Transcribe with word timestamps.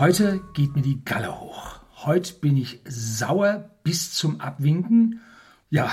Heute 0.00 0.40
geht 0.54 0.74
mir 0.76 0.80
die 0.80 1.04
Galle 1.04 1.38
hoch. 1.40 1.78
Heute 2.06 2.32
bin 2.32 2.56
ich 2.56 2.80
sauer 2.88 3.68
bis 3.82 4.14
zum 4.14 4.40
Abwinken. 4.40 5.20
Ja, 5.68 5.92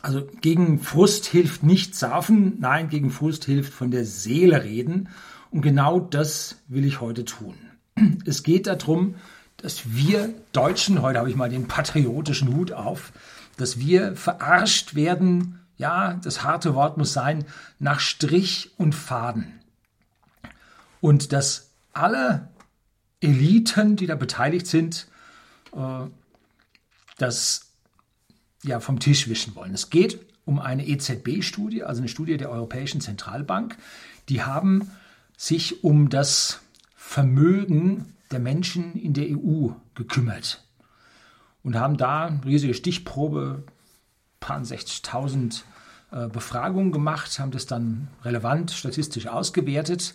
also 0.00 0.26
gegen 0.40 0.78
Frust 0.80 1.26
hilft 1.26 1.62
nicht 1.62 1.94
saufen, 1.94 2.56
nein, 2.60 2.88
gegen 2.88 3.10
Frust 3.10 3.44
hilft 3.44 3.74
von 3.74 3.90
der 3.90 4.06
Seele 4.06 4.64
reden. 4.64 5.10
Und 5.50 5.60
genau 5.60 6.00
das 6.00 6.62
will 6.66 6.86
ich 6.86 7.02
heute 7.02 7.26
tun. 7.26 7.56
Es 8.24 8.42
geht 8.42 8.66
darum, 8.66 9.16
dass 9.58 9.94
wir 9.94 10.32
Deutschen, 10.52 11.02
heute 11.02 11.18
habe 11.18 11.28
ich 11.28 11.36
mal 11.36 11.50
den 11.50 11.68
patriotischen 11.68 12.56
Hut 12.56 12.72
auf, 12.72 13.12
dass 13.58 13.78
wir 13.78 14.16
verarscht 14.16 14.94
werden, 14.94 15.60
ja, 15.76 16.14
das 16.14 16.42
harte 16.42 16.74
Wort 16.74 16.96
muss 16.96 17.12
sein, 17.12 17.44
nach 17.78 18.00
Strich 18.00 18.70
und 18.78 18.94
Faden. 18.94 19.60
Und 21.02 21.34
dass 21.34 21.72
alle 21.92 22.48
Eliten, 23.20 23.96
die 23.96 24.06
da 24.06 24.14
beteiligt 24.14 24.66
sind, 24.66 25.08
äh, 25.74 26.06
das 27.18 27.72
ja 28.62 28.80
vom 28.80 29.00
Tisch 29.00 29.28
wischen 29.28 29.54
wollen. 29.54 29.74
Es 29.74 29.90
geht 29.90 30.20
um 30.44 30.58
eine 30.58 30.86
EZB-Studie, 30.86 31.84
also 31.84 32.00
eine 32.00 32.08
Studie 32.08 32.36
der 32.36 32.50
Europäischen 32.50 33.00
Zentralbank. 33.00 33.76
Die 34.28 34.42
haben 34.42 34.90
sich 35.36 35.84
um 35.84 36.08
das 36.08 36.60
Vermögen 36.94 38.14
der 38.30 38.40
Menschen 38.40 38.94
in 38.94 39.14
der 39.14 39.26
EU 39.30 39.68
gekümmert 39.94 40.64
und 41.62 41.76
haben 41.76 41.96
da 41.96 42.26
eine 42.26 42.44
riesige 42.44 42.74
Stichprobe, 42.74 43.64
paar 44.40 44.60
60.000 44.60 45.62
äh, 46.10 46.28
Befragungen 46.28 46.92
gemacht, 46.92 47.38
haben 47.38 47.50
das 47.50 47.66
dann 47.66 48.08
relevant 48.22 48.70
statistisch 48.70 49.26
ausgewertet 49.26 50.14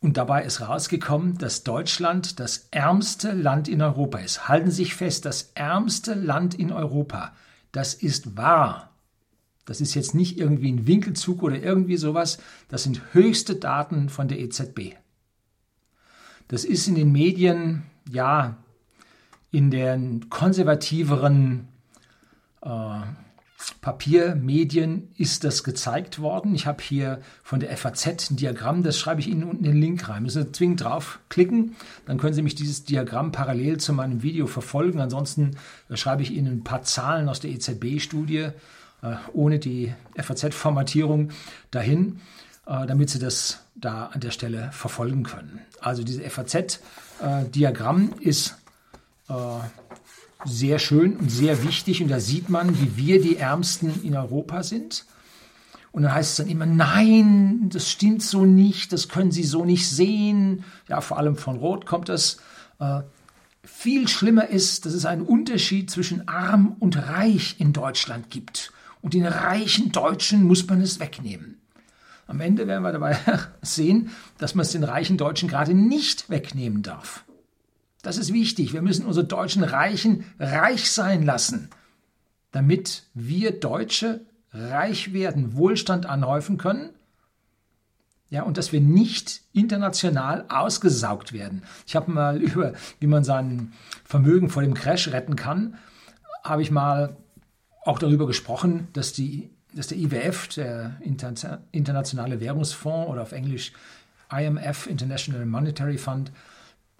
und 0.00 0.16
dabei 0.16 0.44
ist 0.44 0.62
rausgekommen, 0.62 1.36
dass 1.36 1.62
Deutschland 1.62 2.40
das 2.40 2.68
ärmste 2.70 3.32
Land 3.32 3.68
in 3.68 3.82
Europa 3.82 4.18
ist. 4.18 4.48
Halten 4.48 4.70
Sie 4.70 4.84
sich 4.84 4.94
fest, 4.94 5.26
das 5.26 5.52
ärmste 5.54 6.14
Land 6.14 6.54
in 6.54 6.72
Europa. 6.72 7.34
Das 7.70 7.94
ist 7.94 8.36
wahr. 8.36 8.90
Das 9.66 9.80
ist 9.80 9.94
jetzt 9.94 10.14
nicht 10.14 10.38
irgendwie 10.38 10.72
ein 10.72 10.86
Winkelzug 10.86 11.42
oder 11.42 11.62
irgendwie 11.62 11.98
sowas. 11.98 12.38
Das 12.68 12.82
sind 12.82 13.12
höchste 13.12 13.56
Daten 13.56 14.08
von 14.08 14.26
der 14.26 14.40
EZB. 14.40 14.96
Das 16.48 16.64
ist 16.64 16.88
in 16.88 16.94
den 16.94 17.12
Medien, 17.12 17.84
ja, 18.10 18.56
in 19.52 19.70
den 19.70 20.30
konservativeren 20.30 21.68
äh, 22.62 23.00
Papiermedien 23.80 25.10
ist 25.16 25.44
das 25.44 25.64
gezeigt 25.64 26.20
worden. 26.20 26.54
Ich 26.54 26.66
habe 26.66 26.82
hier 26.82 27.20
von 27.42 27.60
der 27.60 27.76
FAZ 27.76 28.30
ein 28.30 28.36
Diagramm, 28.36 28.82
das 28.82 28.98
schreibe 28.98 29.20
ich 29.20 29.28
Ihnen 29.28 29.44
unten 29.44 29.64
den 29.64 29.80
Link 29.80 30.08
rein. 30.08 30.22
Müssen 30.22 30.44
Sie 30.44 30.52
zwingend 30.52 30.82
draufklicken, 30.82 31.76
dann 32.06 32.18
können 32.18 32.34
Sie 32.34 32.42
mich 32.42 32.54
dieses 32.54 32.84
Diagramm 32.84 33.32
parallel 33.32 33.78
zu 33.78 33.92
meinem 33.92 34.22
Video 34.22 34.46
verfolgen. 34.46 35.00
Ansonsten 35.00 35.56
äh, 35.88 35.96
schreibe 35.96 36.22
ich 36.22 36.32
Ihnen 36.32 36.58
ein 36.58 36.64
paar 36.64 36.82
Zahlen 36.82 37.28
aus 37.28 37.40
der 37.40 37.50
EZB-Studie 37.50 38.50
äh, 39.02 39.14
ohne 39.32 39.58
die 39.58 39.94
FAZ-Formatierung 40.16 41.30
dahin, 41.70 42.20
äh, 42.66 42.86
damit 42.86 43.10
Sie 43.10 43.18
das 43.18 43.60
da 43.74 44.06
an 44.06 44.20
der 44.20 44.30
Stelle 44.30 44.70
verfolgen 44.72 45.22
können. 45.22 45.60
Also 45.80 46.02
dieses 46.02 46.30
FAZ-Diagramm 46.32 48.14
ist 48.20 48.56
sehr 50.44 50.78
schön 50.78 51.16
und 51.16 51.30
sehr 51.30 51.62
wichtig. 51.62 52.02
Und 52.02 52.08
da 52.08 52.20
sieht 52.20 52.48
man, 52.48 52.78
wie 52.80 52.96
wir 52.96 53.20
die 53.20 53.36
Ärmsten 53.36 54.02
in 54.02 54.16
Europa 54.16 54.62
sind. 54.62 55.04
Und 55.92 56.02
dann 56.02 56.14
heißt 56.14 56.30
es 56.30 56.36
dann 56.36 56.48
immer, 56.48 56.66
nein, 56.66 57.68
das 57.72 57.90
stimmt 57.90 58.22
so 58.22 58.44
nicht, 58.44 58.92
das 58.92 59.08
können 59.08 59.32
Sie 59.32 59.42
so 59.42 59.64
nicht 59.64 59.88
sehen. 59.88 60.64
Ja, 60.88 61.00
vor 61.00 61.18
allem 61.18 61.36
von 61.36 61.56
Rot 61.56 61.86
kommt 61.86 62.08
das. 62.08 62.38
Äh, 62.78 63.00
viel 63.62 64.08
schlimmer 64.08 64.48
ist, 64.48 64.86
dass 64.86 64.94
es 64.94 65.04
einen 65.04 65.22
Unterschied 65.22 65.90
zwischen 65.90 66.28
arm 66.28 66.76
und 66.78 66.96
reich 66.96 67.56
in 67.58 67.72
Deutschland 67.72 68.30
gibt. 68.30 68.72
Und 69.02 69.14
den 69.14 69.26
reichen 69.26 69.92
Deutschen 69.92 70.44
muss 70.44 70.66
man 70.66 70.80
es 70.80 71.00
wegnehmen. 71.00 71.60
Am 72.26 72.40
Ende 72.40 72.66
werden 72.66 72.82
wir 72.82 72.92
dabei 72.92 73.18
sehen, 73.62 74.10
dass 74.38 74.54
man 74.54 74.64
es 74.64 74.72
den 74.72 74.84
reichen 74.84 75.16
Deutschen 75.16 75.48
gerade 75.48 75.74
nicht 75.74 76.30
wegnehmen 76.30 76.82
darf. 76.82 77.24
Das 78.02 78.16
ist 78.16 78.32
wichtig. 78.32 78.72
Wir 78.72 78.82
müssen 78.82 79.06
unsere 79.06 79.26
deutschen 79.26 79.62
Reichen 79.62 80.24
reich 80.38 80.90
sein 80.90 81.22
lassen, 81.22 81.68
damit 82.52 83.04
wir 83.14 83.52
Deutsche 83.52 84.20
reich 84.52 85.12
werden, 85.12 85.54
Wohlstand 85.56 86.06
anhäufen 86.06 86.56
können. 86.58 86.90
Ja, 88.30 88.44
und 88.44 88.58
dass 88.58 88.72
wir 88.72 88.80
nicht 88.80 89.42
international 89.52 90.44
ausgesaugt 90.48 91.32
werden. 91.32 91.62
Ich 91.86 91.96
habe 91.96 92.10
mal 92.10 92.36
über, 92.42 92.74
wie 93.00 93.06
man 93.06 93.24
sein 93.24 93.72
Vermögen 94.04 94.48
vor 94.48 94.62
dem 94.62 94.74
Crash 94.74 95.08
retten 95.08 95.36
kann, 95.36 95.76
habe 96.44 96.62
ich 96.62 96.70
mal 96.70 97.16
auch 97.84 97.98
darüber 97.98 98.26
gesprochen, 98.26 98.88
dass, 98.92 99.12
die, 99.12 99.50
dass 99.74 99.88
der 99.88 99.98
IWF, 99.98 100.48
der 100.48 100.96
Internationale 101.00 102.40
Währungsfonds 102.40 103.10
oder 103.10 103.22
auf 103.22 103.32
Englisch 103.32 103.72
IMF, 104.30 104.86
International 104.86 105.44
Monetary 105.44 105.98
Fund, 105.98 106.30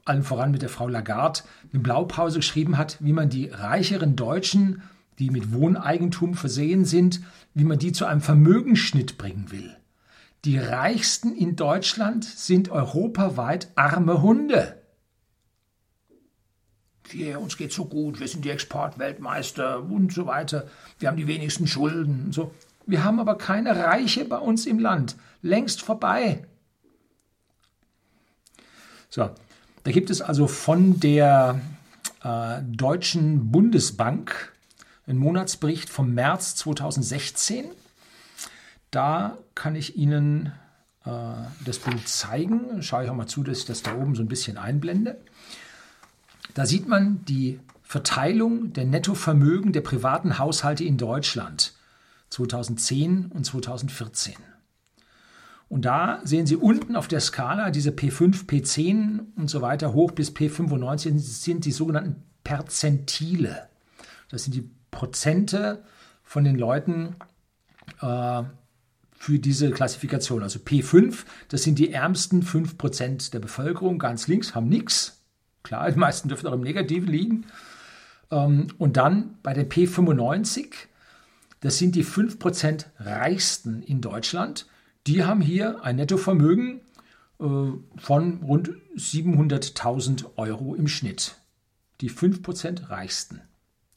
allen 0.04 0.22
voran 0.22 0.50
mit 0.50 0.62
der 0.62 0.68
Frau 0.68 0.88
Lagarde, 0.88 1.40
eine 1.72 1.82
Blaupause 1.82 2.38
geschrieben 2.38 2.78
hat, 2.78 2.96
wie 3.00 3.12
man 3.12 3.28
die 3.28 3.48
reicheren 3.48 4.16
Deutschen, 4.16 4.82
die 5.18 5.30
mit 5.30 5.52
Wohneigentum 5.52 6.34
versehen 6.34 6.84
sind, 6.84 7.20
wie 7.54 7.64
man 7.64 7.78
die 7.78 7.92
zu 7.92 8.06
einem 8.06 8.20
Vermögensschnitt 8.20 9.18
bringen 9.18 9.50
will. 9.50 9.76
Die 10.44 10.58
reichsten 10.58 11.34
in 11.34 11.56
Deutschland 11.56 12.24
sind 12.24 12.70
europaweit 12.70 13.70
arme 13.74 14.22
Hunde. 14.22 14.80
Wir, 17.10 17.40
uns 17.40 17.56
geht 17.56 17.72
so 17.72 17.84
gut, 17.84 18.20
wir 18.20 18.28
sind 18.28 18.44
die 18.44 18.50
Exportweltmeister 18.50 19.82
und 19.82 20.12
so 20.12 20.26
weiter. 20.26 20.68
Wir 20.98 21.08
haben 21.08 21.16
die 21.16 21.26
wenigsten 21.26 21.66
Schulden. 21.66 22.32
So. 22.32 22.54
Wir 22.86 23.04
haben 23.04 23.20
aber 23.20 23.36
keine 23.36 23.76
Reiche 23.76 24.24
bei 24.24 24.38
uns 24.38 24.64
im 24.64 24.78
Land. 24.78 25.16
Längst 25.42 25.82
vorbei. 25.82 26.46
So, 29.10 29.30
da 29.84 29.90
gibt 29.90 30.10
es 30.10 30.20
also 30.20 30.46
von 30.46 31.00
der 31.00 31.60
äh, 32.22 32.60
Deutschen 32.62 33.50
Bundesbank 33.50 34.52
einen 35.06 35.18
Monatsbericht 35.18 35.88
vom 35.88 36.14
März 36.14 36.56
2016. 36.56 37.66
Da 38.90 39.38
kann 39.54 39.74
ich 39.74 39.96
Ihnen 39.96 40.52
äh, 41.04 41.10
das 41.64 41.78
Bild 41.78 42.08
zeigen. 42.08 42.82
Schaue 42.82 43.04
ich 43.04 43.10
auch 43.10 43.14
mal 43.14 43.26
zu, 43.26 43.42
dass 43.42 43.58
ich 43.58 43.64
das 43.64 43.82
da 43.82 43.94
oben 43.94 44.14
so 44.14 44.22
ein 44.22 44.28
bisschen 44.28 44.58
einblende. 44.58 45.20
Da 46.54 46.66
sieht 46.66 46.88
man 46.88 47.24
die 47.24 47.60
Verteilung 47.82 48.72
der 48.72 48.84
Nettovermögen 48.84 49.72
der 49.72 49.80
privaten 49.80 50.38
Haushalte 50.38 50.84
in 50.84 50.96
Deutschland 50.96 51.72
2010 52.30 53.26
und 53.26 53.44
2014. 53.44 54.34
Und 55.70 55.84
da 55.84 56.20
sehen 56.24 56.46
Sie 56.46 56.56
unten 56.56 56.96
auf 56.96 57.06
der 57.06 57.20
Skala 57.20 57.70
diese 57.70 57.92
P5, 57.92 58.46
P10 58.46 59.20
und 59.36 59.48
so 59.48 59.62
weiter 59.62 59.92
hoch 59.92 60.10
bis 60.10 60.34
P95 60.34 61.16
sind 61.20 61.64
die 61.64 61.70
sogenannten 61.70 62.24
Perzentile. 62.42 63.68
Das 64.30 64.42
sind 64.42 64.56
die 64.56 64.68
Prozente 64.90 65.84
von 66.24 66.42
den 66.42 66.56
Leuten 66.56 67.14
äh, 68.02 68.42
für 69.12 69.38
diese 69.38 69.70
Klassifikation. 69.70 70.42
Also 70.42 70.58
P5, 70.58 71.18
das 71.46 71.62
sind 71.62 71.78
die 71.78 71.92
ärmsten 71.92 72.42
5% 72.42 73.30
der 73.30 73.38
Bevölkerung. 73.38 74.00
Ganz 74.00 74.26
links 74.26 74.56
haben 74.56 74.68
nichts. 74.68 75.22
Klar, 75.62 75.88
die 75.92 75.98
meisten 76.00 76.28
dürfen 76.28 76.48
auch 76.48 76.54
im 76.54 76.62
Negativen 76.62 77.08
liegen. 77.08 77.46
Ähm, 78.32 78.66
und 78.78 78.96
dann 78.96 79.38
bei 79.44 79.54
der 79.54 79.70
P95, 79.70 80.72
das 81.60 81.78
sind 81.78 81.94
die 81.94 82.04
5% 82.04 82.86
reichsten 82.98 83.84
in 83.84 84.00
Deutschland 84.00 84.66
die 85.06 85.24
haben 85.24 85.40
hier 85.40 85.82
ein 85.82 85.96
Nettovermögen 85.96 86.80
äh, 87.40 87.44
von 87.96 88.42
rund 88.42 88.70
700.000 88.96 90.36
Euro 90.36 90.74
im 90.74 90.88
Schnitt. 90.88 91.36
Die 92.00 92.10
5% 92.10 92.90
reichsten 92.90 93.40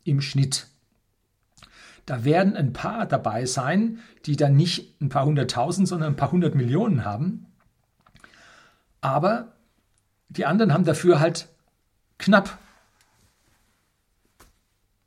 im 0.04 0.22
Schnitt. 0.22 0.68
Da 2.06 2.26
werden 2.26 2.56
ein 2.56 2.74
paar 2.74 3.06
dabei 3.06 3.46
sein, 3.46 4.00
die 4.26 4.36
dann 4.36 4.56
nicht 4.56 5.02
ein 5.02 5.10
paar 5.10 5.26
hunderttausend, 5.26 5.88
sondern 5.88 6.14
ein 6.14 6.18
paar 6.18 6.32
hundert 6.32 6.56
Millionen 6.56 7.06
haben. 7.06 7.46
Aber 9.00 9.54
die 10.28 10.46
anderen 10.46 10.74
haben 10.74 10.84
dafür 10.84 11.20
halt 11.20 11.48
knapp 12.18 12.58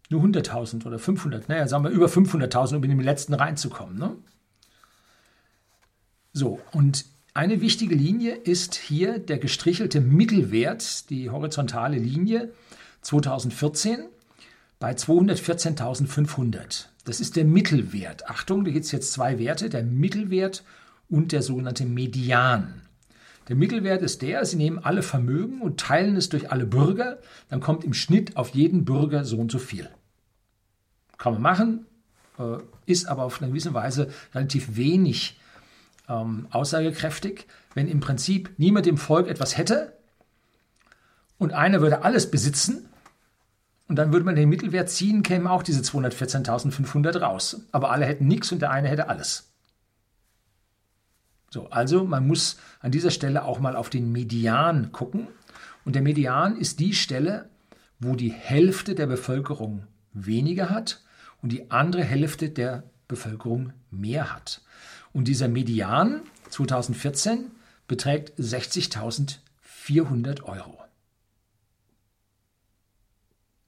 nur 0.08 0.22
100.000 0.22 0.86
oder 0.86 0.98
500, 0.98 1.48
naja, 1.48 1.66
sagen 1.66 1.84
wir 1.84 1.90
über 1.90 2.06
500.000, 2.06 2.76
um 2.76 2.84
in 2.84 2.90
den 2.90 3.00
letzten 3.00 3.34
reinzukommen. 3.34 3.98
Ne? 3.98 4.16
So, 6.38 6.60
und 6.72 7.06
eine 7.32 7.62
wichtige 7.62 7.94
Linie 7.94 8.34
ist 8.34 8.74
hier 8.74 9.18
der 9.18 9.38
gestrichelte 9.38 10.02
Mittelwert, 10.02 11.08
die 11.08 11.30
horizontale 11.30 11.96
Linie 11.96 12.52
2014 13.00 14.00
bei 14.78 14.92
214.500. 14.92 16.88
Das 17.06 17.20
ist 17.20 17.36
der 17.36 17.46
Mittelwert. 17.46 18.28
Achtung, 18.28 18.66
da 18.66 18.70
gibt 18.70 18.84
es 18.84 18.92
jetzt 18.92 19.14
zwei 19.14 19.38
Werte, 19.38 19.70
der 19.70 19.82
Mittelwert 19.82 20.62
und 21.08 21.32
der 21.32 21.40
sogenannte 21.40 21.86
Median. 21.86 22.82
Der 23.48 23.56
Mittelwert 23.56 24.02
ist 24.02 24.20
der, 24.20 24.44
Sie 24.44 24.58
nehmen 24.58 24.78
alle 24.78 25.02
Vermögen 25.02 25.62
und 25.62 25.80
teilen 25.80 26.16
es 26.16 26.28
durch 26.28 26.52
alle 26.52 26.66
Bürger, 26.66 27.16
dann 27.48 27.60
kommt 27.60 27.82
im 27.82 27.94
Schnitt 27.94 28.36
auf 28.36 28.50
jeden 28.50 28.84
Bürger 28.84 29.24
so 29.24 29.38
und 29.38 29.50
so 29.50 29.58
viel. 29.58 29.88
Kann 31.16 31.32
man 31.32 31.40
machen, 31.40 31.86
äh, 32.38 32.58
ist 32.84 33.08
aber 33.08 33.22
auf 33.22 33.40
eine 33.40 33.48
gewisse 33.48 33.72
Weise 33.72 34.10
relativ 34.34 34.76
wenig 34.76 35.38
ähm, 36.08 36.46
aussagekräftig, 36.50 37.46
wenn 37.74 37.88
im 37.88 38.00
Prinzip 38.00 38.50
niemand 38.56 38.86
im 38.86 38.98
Volk 38.98 39.28
etwas 39.28 39.56
hätte 39.56 39.96
und 41.38 41.52
einer 41.52 41.80
würde 41.80 42.02
alles 42.02 42.30
besitzen 42.30 42.88
und 43.88 43.96
dann 43.96 44.12
würde 44.12 44.24
man 44.24 44.34
den 44.34 44.48
Mittelwert 44.48 44.90
ziehen, 44.90 45.22
kämen 45.22 45.46
auch 45.46 45.62
diese 45.62 45.80
214.500 45.80 47.18
raus. 47.18 47.62
Aber 47.72 47.90
alle 47.90 48.06
hätten 48.06 48.26
nichts 48.26 48.50
und 48.50 48.60
der 48.60 48.70
eine 48.70 48.88
hätte 48.88 49.08
alles. 49.08 49.52
So, 51.50 51.70
also 51.70 52.04
man 52.04 52.26
muss 52.26 52.58
an 52.80 52.90
dieser 52.90 53.10
Stelle 53.10 53.44
auch 53.44 53.60
mal 53.60 53.76
auf 53.76 53.88
den 53.88 54.10
Median 54.10 54.90
gucken. 54.92 55.28
Und 55.84 55.94
der 55.94 56.02
Median 56.02 56.56
ist 56.56 56.80
die 56.80 56.94
Stelle, 56.94 57.48
wo 58.00 58.16
die 58.16 58.32
Hälfte 58.32 58.94
der 58.94 59.06
Bevölkerung 59.06 59.86
weniger 60.12 60.68
hat 60.68 61.02
und 61.40 61.50
die 61.50 61.70
andere 61.70 62.02
Hälfte 62.02 62.50
der 62.50 62.82
Bevölkerung 63.06 63.72
mehr 63.90 64.34
hat. 64.34 64.62
Und 65.16 65.26
dieser 65.28 65.48
Median 65.48 66.20
2014 66.50 67.50
beträgt 67.88 68.38
60.400 68.38 70.42
Euro. 70.42 70.78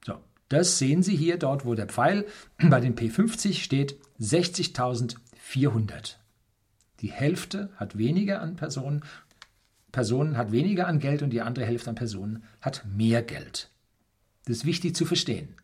So, 0.04 0.18
das 0.50 0.76
sehen 0.76 1.02
Sie 1.02 1.16
hier 1.16 1.38
dort, 1.38 1.64
wo 1.64 1.74
der 1.74 1.86
Pfeil 1.86 2.26
bei 2.68 2.80
den 2.80 2.96
P50 2.96 3.62
steht, 3.62 3.96
60.400. 4.20 6.16
Die 7.00 7.12
Hälfte 7.12 7.70
hat 7.76 7.96
weniger 7.96 8.42
an 8.42 8.56
Personen, 8.56 9.02
Personen 9.90 10.36
hat 10.36 10.52
weniger 10.52 10.86
an 10.86 10.98
Geld 10.98 11.22
und 11.22 11.30
die 11.30 11.40
andere 11.40 11.64
Hälfte 11.64 11.88
an 11.88 11.96
Personen 11.96 12.44
hat 12.60 12.84
mehr 12.94 13.22
Geld. 13.22 13.70
Das 14.44 14.58
ist 14.58 14.66
wichtig 14.66 14.94
zu 14.94 15.06
verstehen. 15.06 15.54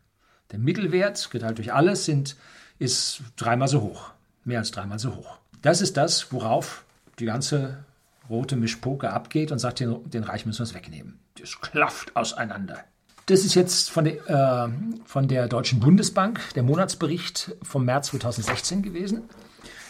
Der 0.50 0.58
Mittelwert, 0.58 1.30
geteilt 1.30 1.58
durch 1.58 1.74
alles, 1.74 2.06
sind, 2.06 2.36
ist 2.78 3.20
dreimal 3.36 3.68
so 3.68 3.82
hoch. 3.82 4.12
Mehr 4.44 4.60
als 4.60 4.70
dreimal 4.70 4.98
so 4.98 5.14
hoch. 5.14 5.43
Das 5.64 5.80
ist 5.80 5.96
das, 5.96 6.30
worauf 6.30 6.84
die 7.18 7.24
ganze 7.24 7.84
rote 8.28 8.54
Mischpoke 8.54 9.10
abgeht 9.10 9.50
und 9.50 9.58
sagt, 9.58 9.80
den, 9.80 10.10
den 10.10 10.22
Reich 10.22 10.44
müssen 10.44 10.58
wir 10.58 10.64
es 10.64 10.74
wegnehmen. 10.74 11.18
Das 11.40 11.58
klafft 11.58 12.14
auseinander. 12.14 12.84
Das 13.26 13.46
ist 13.46 13.54
jetzt 13.54 13.90
von 13.90 14.04
der, 14.04 14.28
äh, 14.28 14.68
von 15.06 15.26
der 15.26 15.48
Deutschen 15.48 15.80
Bundesbank, 15.80 16.38
der 16.54 16.64
Monatsbericht 16.64 17.56
vom 17.62 17.86
März 17.86 18.08
2016 18.08 18.82
gewesen. 18.82 19.22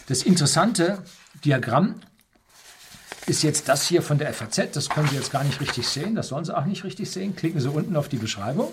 Das 0.07 0.23
interessante 0.23 0.99
Diagramm 1.43 1.95
ist 3.27 3.43
jetzt 3.43 3.67
das 3.67 3.85
hier 3.85 4.01
von 4.01 4.17
der 4.17 4.33
FAZ. 4.33 4.71
Das 4.71 4.87
können 4.87 5.09
Sie 5.09 5.15
jetzt 5.15 5.33
gar 5.33 5.43
nicht 5.43 5.59
richtig 5.59 5.89
sehen. 5.89 6.15
Das 6.15 6.29
sollen 6.29 6.45
Sie 6.45 6.55
auch 6.55 6.63
nicht 6.63 6.85
richtig 6.85 7.11
sehen. 7.11 7.35
Klicken 7.35 7.59
Sie 7.59 7.69
unten 7.69 7.97
auf 7.97 8.07
die 8.07 8.15
Beschreibung. 8.15 8.71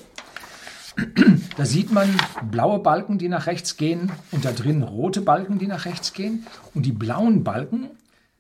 Da 1.57 1.65
sieht 1.65 1.91
man 1.91 2.09
blaue 2.51 2.79
Balken, 2.79 3.19
die 3.19 3.29
nach 3.29 3.47
rechts 3.47 3.77
gehen 3.77 4.11
und 4.31 4.45
da 4.45 4.53
drin 4.53 4.83
rote 4.83 5.21
Balken, 5.23 5.59
die 5.59 5.67
nach 5.67 5.85
rechts 5.85 6.13
gehen. 6.13 6.47
Und 6.75 6.87
die 6.87 6.93
blauen 6.93 7.45
Balken 7.45 7.91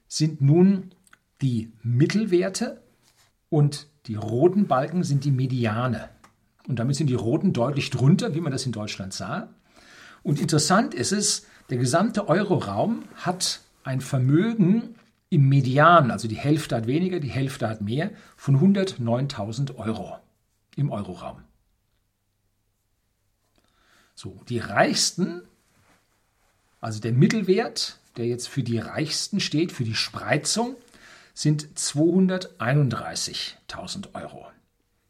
sind 0.09 0.41
nun 0.41 0.91
die 1.41 1.73
Mittelwerte 1.83 2.83
und 3.49 3.87
die 4.07 4.17
roten 4.17 4.67
Balken 4.67 5.03
sind 5.03 5.25
die 5.25 5.31
Mediane. 5.31 6.09
Und 6.69 6.79
damit 6.79 6.97
sind 6.97 7.09
die 7.09 7.15
roten 7.15 7.53
deutlich 7.53 7.91
drunter, 7.91 8.35
wie 8.35 8.41
man 8.41 8.53
das 8.53 8.67
in 8.67 8.73
Deutschland 8.73 9.13
sah. 9.13 9.49
Und 10.23 10.41
interessant 10.41 10.95
ist 10.95 11.13
es, 11.13 11.47
der 11.71 11.79
gesamte 11.79 12.29
Euroraum 12.29 13.05
hat 13.17 13.61
ein 13.85 14.01
Vermögen 14.01 14.95
im 15.31 15.49
Median, 15.49 16.11
also 16.11 16.29
die 16.29 16.37
Hälfte 16.37 16.77
hat 16.77 16.87
weniger, 16.87 17.19
die 17.19 17.31
Hälfte 17.31 17.69
hat 17.69 17.81
mehr, 17.81 18.11
von 18.37 18.61
109.000 18.61 19.77
Euro 19.77 20.19
im 20.77 20.91
Euroraum. 20.91 21.39
So, 24.15 24.41
die 24.49 24.59
Reichsten, 24.59 25.43
also 26.81 27.01
der 27.01 27.13
Mittelwert, 27.13 27.99
der 28.17 28.27
jetzt 28.27 28.49
für 28.49 28.63
die 28.63 28.79
Reichsten 28.79 29.41
steht, 29.41 29.73
für 29.73 29.85
die 29.85 29.95
Spreizung, 29.95 30.77
sind 31.35 31.67
231.000 31.79 34.15
Euro. 34.15 34.47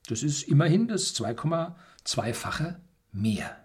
Das 0.06 0.22
ist 0.22 0.44
immerhin 0.44 0.86
das 0.88 1.14
2,2-fache 1.14 2.76
mehr. 3.12 3.56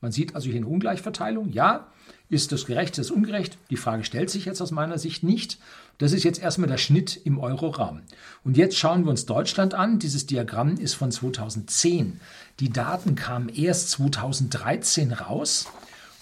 Man 0.00 0.12
sieht 0.12 0.34
also 0.34 0.48
hier 0.48 0.56
eine 0.56 0.66
Ungleichverteilung. 0.66 1.50
Ja, 1.50 1.92
ist 2.28 2.50
das 2.52 2.66
gerecht, 2.66 2.98
ist 2.98 3.10
das 3.10 3.16
ungerecht? 3.16 3.56
Die 3.70 3.76
Frage 3.76 4.04
stellt 4.04 4.30
sich 4.30 4.44
jetzt 4.44 4.60
aus 4.60 4.72
meiner 4.72 4.98
Sicht 4.98 5.22
nicht. 5.22 5.58
Das 5.98 6.12
ist 6.12 6.24
jetzt 6.24 6.40
erstmal 6.40 6.68
der 6.68 6.78
Schnitt 6.78 7.20
im 7.24 7.38
Euroraum. 7.38 8.00
Und 8.44 8.56
jetzt 8.56 8.76
schauen 8.76 9.04
wir 9.04 9.10
uns 9.10 9.26
Deutschland 9.26 9.74
an. 9.74 9.98
Dieses 9.98 10.26
Diagramm 10.26 10.76
ist 10.76 10.94
von 10.94 11.10
2010. 11.10 12.20
Die 12.58 12.70
Daten 12.70 13.14
kamen 13.14 13.48
erst 13.48 13.90
2013 13.90 15.12
raus. 15.12 15.66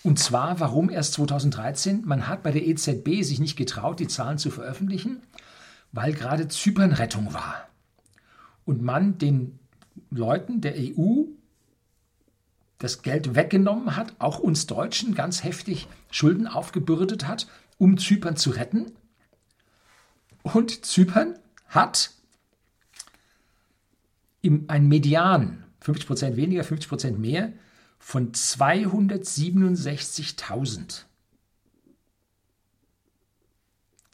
Und 0.02 0.18
zwar, 0.18 0.60
warum 0.60 0.90
erst 0.90 1.14
2013? 1.14 2.02
Man 2.04 2.28
hat 2.28 2.42
bei 2.42 2.52
der 2.52 2.66
EZB 2.66 3.22
sich 3.22 3.40
nicht 3.40 3.56
getraut, 3.56 3.98
die 3.98 4.08
Zahlen 4.08 4.36
zu 4.36 4.50
veröffentlichen, 4.50 5.22
weil 5.92 6.12
gerade 6.12 6.48
Zypernrettung 6.48 7.32
war. 7.32 7.68
Und 8.66 8.82
man 8.82 9.16
den 9.16 9.58
Leuten 10.10 10.60
der 10.60 10.74
EU 10.76 11.24
das 12.78 13.02
Geld 13.02 13.34
weggenommen 13.34 13.96
hat, 13.96 14.14
auch 14.18 14.38
uns 14.38 14.66
Deutschen 14.66 15.14
ganz 15.14 15.44
heftig 15.44 15.86
Schulden 16.10 16.46
aufgebürdet 16.46 17.26
hat, 17.26 17.46
um 17.78 17.96
Zypern 17.98 18.36
zu 18.36 18.50
retten. 18.50 18.92
Und 20.42 20.84
Zypern 20.84 21.38
hat 21.68 22.10
im, 24.42 24.66
ein 24.68 24.86
Median, 24.88 25.64
50 25.80 26.06
Prozent 26.06 26.36
weniger, 26.36 26.64
50 26.64 26.88
Prozent 26.88 27.18
mehr, 27.18 27.52
von 27.98 28.32
267.000. 28.32 31.04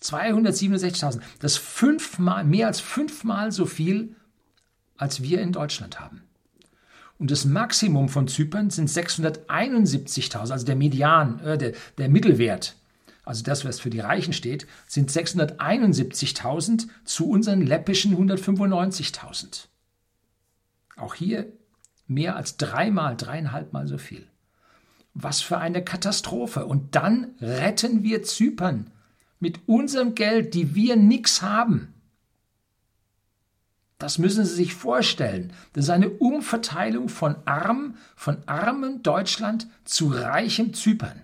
267.000. 0.00 1.20
Das 1.40 1.56
fünfmal, 1.56 2.44
mehr 2.44 2.68
als 2.68 2.78
fünfmal 2.80 3.50
so 3.52 3.66
viel, 3.66 4.16
als 4.96 5.22
wir 5.22 5.40
in 5.40 5.52
Deutschland 5.52 6.00
haben. 6.00 6.22
Und 7.20 7.30
das 7.30 7.44
Maximum 7.44 8.08
von 8.08 8.28
Zypern 8.28 8.70
sind 8.70 8.88
671.000, 8.88 10.50
also 10.50 10.64
der 10.64 10.74
Median, 10.74 11.38
äh, 11.40 11.58
der, 11.58 11.74
der 11.98 12.08
Mittelwert, 12.08 12.76
also 13.24 13.44
das, 13.44 13.66
was 13.66 13.78
für 13.78 13.90
die 13.90 14.00
Reichen 14.00 14.32
steht, 14.32 14.66
sind 14.86 15.10
671.000 15.10 16.88
zu 17.04 17.28
unseren 17.28 17.60
läppischen 17.60 18.16
195.000. 18.16 19.66
Auch 20.96 21.14
hier 21.14 21.52
mehr 22.06 22.36
als 22.36 22.56
dreimal, 22.56 23.18
dreieinhalbmal 23.18 23.86
so 23.86 23.98
viel. 23.98 24.26
Was 25.12 25.42
für 25.42 25.58
eine 25.58 25.84
Katastrophe. 25.84 26.64
Und 26.64 26.94
dann 26.94 27.34
retten 27.42 28.02
wir 28.02 28.22
Zypern 28.22 28.90
mit 29.40 29.60
unserem 29.68 30.14
Geld, 30.14 30.54
die 30.54 30.74
wir 30.74 30.96
nichts 30.96 31.42
haben. 31.42 31.92
Das 34.00 34.16
müssen 34.16 34.46
Sie 34.46 34.54
sich 34.54 34.74
vorstellen. 34.74 35.52
Das 35.74 35.84
ist 35.84 35.90
eine 35.90 36.08
Umverteilung 36.08 37.10
von 37.10 37.36
arm, 37.44 37.96
von 38.16 38.38
armem 38.46 39.02
Deutschland 39.02 39.68
zu 39.84 40.08
reichem 40.08 40.72
Zypern. 40.72 41.20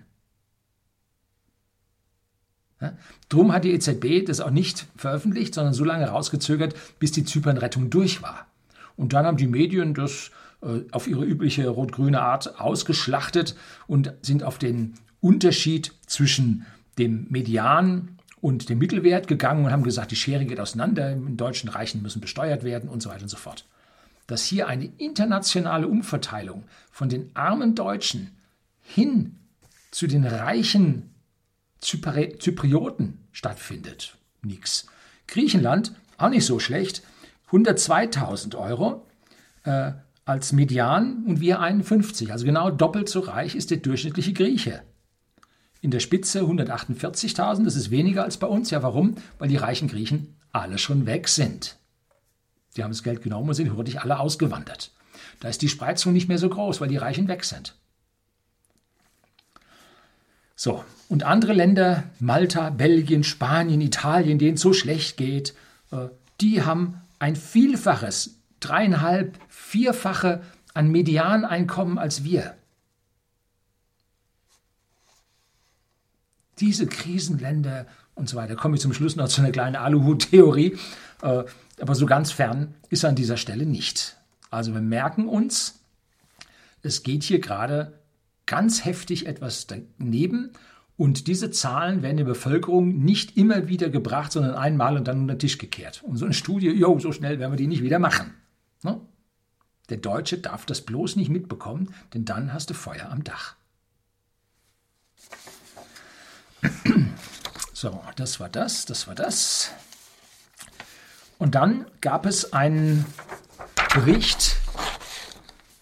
Ja? 2.79 2.93
Drum 3.29 3.51
hat 3.51 3.63
die 3.63 3.71
EZB 3.71 4.27
das 4.27 4.41
auch 4.41 4.51
nicht 4.51 4.85
veröffentlicht, 4.95 5.55
sondern 5.55 5.73
so 5.73 5.83
lange 5.83 6.07
rausgezögert, 6.07 6.75
bis 6.99 7.11
die 7.11 7.25
Zypernrettung 7.25 7.89
durch 7.89 8.21
war. 8.21 8.45
Und 8.95 9.13
dann 9.13 9.25
haben 9.25 9.37
die 9.37 9.47
Medien 9.47 9.95
das 9.95 10.29
äh, 10.61 10.81
auf 10.91 11.07
ihre 11.07 11.25
übliche 11.25 11.67
rot-grüne 11.67 12.21
Art 12.21 12.59
ausgeschlachtet 12.59 13.55
und 13.87 14.13
sind 14.21 14.43
auf 14.43 14.59
den 14.59 14.93
Unterschied 15.19 15.95
zwischen 16.05 16.67
dem 16.99 17.25
Median 17.29 18.16
und 18.41 18.69
den 18.69 18.77
Mittelwert 18.77 19.27
gegangen 19.27 19.65
und 19.65 19.71
haben 19.71 19.83
gesagt, 19.83 20.11
die 20.11 20.15
Schere 20.15 20.45
geht 20.45 20.59
auseinander, 20.59 21.11
in 21.11 21.37
deutschen 21.37 21.69
Reichen 21.69 22.01
müssen 22.01 22.21
besteuert 22.21 22.63
werden 22.63 22.89
und 22.89 23.01
so 23.01 23.09
weiter 23.09 23.23
und 23.23 23.29
so 23.29 23.37
fort. 23.37 23.65
Dass 24.27 24.43
hier 24.43 24.67
eine 24.67 24.85
internationale 24.97 25.87
Umverteilung 25.87 26.63
von 26.91 27.09
den 27.09 27.31
armen 27.33 27.75
Deutschen 27.75 28.37
hin 28.81 29.37
zu 29.91 30.07
den 30.07 30.25
reichen 30.25 31.13
Zypri 31.79 32.37
Zyprioten 32.39 33.19
stattfindet. 33.31 34.17
Nix. 34.41 34.87
Griechenland, 35.27 35.93
auch 36.17 36.29
nicht 36.29 36.45
so 36.45 36.59
schlecht, 36.59 37.03
102.000 37.51 38.55
Euro 38.55 39.05
äh, 39.63 39.91
als 40.25 40.51
Median 40.51 41.23
und 41.25 41.39
wir 41.39 41.59
51. 41.59 42.31
Also 42.31 42.45
genau 42.45 42.69
doppelt 42.69 43.09
so 43.09 43.21
reich 43.21 43.55
ist 43.55 43.71
der 43.71 43.77
durchschnittliche 43.77 44.33
Grieche. 44.33 44.81
In 45.81 45.91
der 45.91 45.99
Spitze 45.99 46.41
148.000, 46.41 47.63
das 47.63 47.75
ist 47.75 47.91
weniger 47.91 48.23
als 48.23 48.37
bei 48.37 48.47
uns. 48.47 48.71
Ja, 48.71 48.81
warum? 48.83 49.15
Weil 49.37 49.49
die 49.49 49.57
reichen 49.57 49.87
Griechen 49.87 50.35
alle 50.51 50.77
schon 50.77 51.05
weg 51.05 51.27
sind. 51.27 51.77
Die 52.75 52.83
haben 52.83 52.91
das 52.91 53.03
Geld 53.03 53.21
genommen 53.21 53.49
und 53.49 53.55
sind 53.55 53.75
hurtig 53.75 54.01
alle 54.01 54.19
ausgewandert. 54.19 54.91
Da 55.39 55.49
ist 55.49 55.61
die 55.61 55.69
Spreizung 55.69 56.13
nicht 56.13 56.27
mehr 56.27 56.37
so 56.37 56.49
groß, 56.49 56.81
weil 56.81 56.89
die 56.89 56.97
Reichen 56.97 57.27
weg 57.27 57.43
sind. 57.43 57.75
So, 60.55 60.83
und 61.09 61.23
andere 61.23 61.53
Länder, 61.53 62.03
Malta, 62.19 62.71
Belgien, 62.71 63.23
Spanien, 63.23 63.79
Italien, 63.79 64.39
denen 64.39 64.55
es 64.55 64.61
so 64.61 64.73
schlecht 64.73 65.17
geht, 65.17 65.53
äh, 65.91 66.07
die 66.41 66.63
haben 66.63 67.01
ein 67.19 67.35
Vielfaches, 67.35 68.39
dreieinhalb, 68.59 69.37
vierfache 69.49 70.41
an 70.73 70.89
Medianeinkommen 70.89 71.97
als 71.97 72.23
wir. 72.23 72.55
Diese 76.59 76.87
Krisenländer 76.87 77.85
und 78.15 78.29
so 78.29 78.37
weiter, 78.37 78.55
komme 78.55 78.75
ich 78.75 78.81
zum 78.81 78.93
Schluss 78.93 79.15
noch 79.15 79.27
zu 79.27 79.41
einer 79.41 79.51
kleinen 79.51 79.75
Aluhut-Theorie, 79.75 80.77
äh, 81.21 81.43
aber 81.79 81.95
so 81.95 82.05
ganz 82.05 82.31
fern 82.31 82.73
ist 82.89 83.05
an 83.05 83.15
dieser 83.15 83.37
Stelle 83.37 83.65
nicht. 83.65 84.17
Also 84.49 84.73
wir 84.73 84.81
merken 84.81 85.27
uns, 85.27 85.79
es 86.81 87.03
geht 87.03 87.23
hier 87.23 87.39
gerade 87.39 87.99
ganz 88.45 88.85
heftig 88.85 89.27
etwas 89.27 89.67
daneben 89.67 90.51
und 90.97 91.27
diese 91.27 91.51
Zahlen 91.51 92.01
werden 92.01 92.17
der 92.17 92.23
Bevölkerung 92.23 93.03
nicht 93.03 93.37
immer 93.37 93.67
wieder 93.67 93.89
gebracht, 93.89 94.31
sondern 94.31 94.55
einmal 94.55 94.97
und 94.97 95.07
dann 95.07 95.21
unter 95.21 95.35
den 95.35 95.39
Tisch 95.39 95.59
gekehrt. 95.59 96.01
Und 96.03 96.17
so 96.17 96.25
eine 96.25 96.33
Studie, 96.33 96.69
jo, 96.71 96.97
so 96.97 97.11
schnell 97.11 97.39
werden 97.39 97.51
wir 97.51 97.57
die 97.57 97.67
nicht 97.67 97.83
wieder 97.83 97.99
machen. 97.99 98.33
Ne? 98.81 98.99
Der 99.89 99.97
Deutsche 99.97 100.39
darf 100.39 100.65
das 100.65 100.81
bloß 100.81 101.15
nicht 101.15 101.29
mitbekommen, 101.29 101.93
denn 102.15 102.25
dann 102.25 102.51
hast 102.51 102.71
du 102.71 102.73
Feuer 102.73 103.09
am 103.11 103.23
Dach. 103.23 103.55
So, 107.73 108.01
das 108.15 108.39
war 108.39 108.49
das, 108.49 108.85
das 108.85 109.07
war 109.07 109.13
das. 109.13 109.69
Und 111.37 111.53
dann 111.53 111.85
gab 112.01 112.25
es 112.25 112.51
einen 112.51 113.05
Bericht 113.93 114.57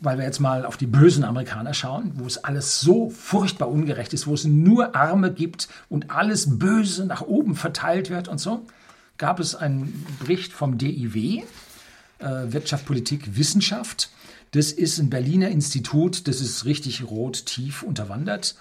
weil 0.06 0.18
wir 0.18 0.26
jetzt 0.26 0.40
mal 0.40 0.66
auf 0.66 0.78
die 0.78 0.88
bösen 0.88 1.24
Amerikaner 1.24 1.74
schauen, 1.74 2.12
wo 2.16 2.26
es 2.26 2.38
alles 2.44 2.80
so 2.80 3.10
furchtbar 3.10 3.70
ungerecht 3.70 4.14
ist, 4.14 4.28
wo 4.28 4.34
es 4.34 4.46
nur 4.46 4.96
Arme 4.96 5.34
gibt 5.34 5.68
und 5.90 6.12
alles 6.12 6.60
Böse 6.60 7.06
nach 7.06 7.22
oben 7.22 7.56
verteilt 7.56 8.10
wird 8.10 8.28
und 8.28 8.40
so, 8.40 8.66
gab 9.18 9.40
es 9.40 9.56
einen 9.56 10.06
Bericht 10.20 10.54
vom 10.54 10.78
DIW, 10.78 11.44
äh, 12.20 12.26
Wirtschaft, 12.48 12.86
Politik, 12.86 13.36
Wissenschaft. 13.38 14.10
Das 14.52 14.72
ist 14.72 15.00
ein 15.00 15.10
Berliner 15.10 15.50
Institut, 15.50 16.28
das 16.28 16.40
ist 16.40 16.66
richtig 16.66 17.04
rot 17.04 17.46
tief 17.46 17.82
unterwandert. 17.82 18.56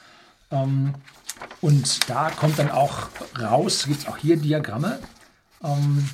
Ähm, 0.51 0.95
und 1.61 2.09
da 2.09 2.31
kommt 2.31 2.59
dann 2.59 2.71
auch 2.71 3.09
raus, 3.41 3.87
gibt 3.87 4.01
es 4.01 4.07
auch 4.07 4.17
hier 4.17 4.37
Diagramme 4.37 4.99
ähm, 5.63 6.09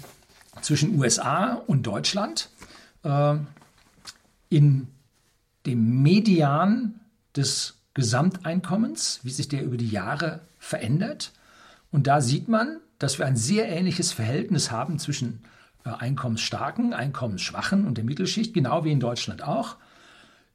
zwischen 0.63 0.99
USA 0.99 1.55
und 1.67 1.87
Deutschland. 1.87 2.51
Äh, 3.03 3.37
in 4.49 4.89
dem 5.67 6.03
Median 6.03 7.01
des 7.37 7.79
Gesamteinkommens, 7.95 9.21
wie 9.23 9.31
sich 9.31 9.49
der 9.49 9.65
über 9.65 9.77
die 9.77 9.89
Jahre 9.89 10.41
verändert. 10.59 11.33
Und 11.91 12.07
da 12.07 12.21
sieht 12.21 12.49
man, 12.49 12.81
dass 12.99 13.19
wir 13.19 13.27
ein 13.27 13.37
sehr 13.37 13.69
ähnliches 13.69 14.13
Verhältnis 14.13 14.71
haben 14.71 14.99
zwischen 14.99 15.43
äh, 15.85 15.91
einkommensstarken, 15.91 16.93
einkommensschwachen 16.93 17.87
und 17.87 17.97
der 17.97 18.05
Mittelschicht, 18.05 18.55
genau 18.55 18.85
wie 18.85 18.93
in 18.93 19.01
Deutschland 19.01 19.43
auch. 19.43 19.77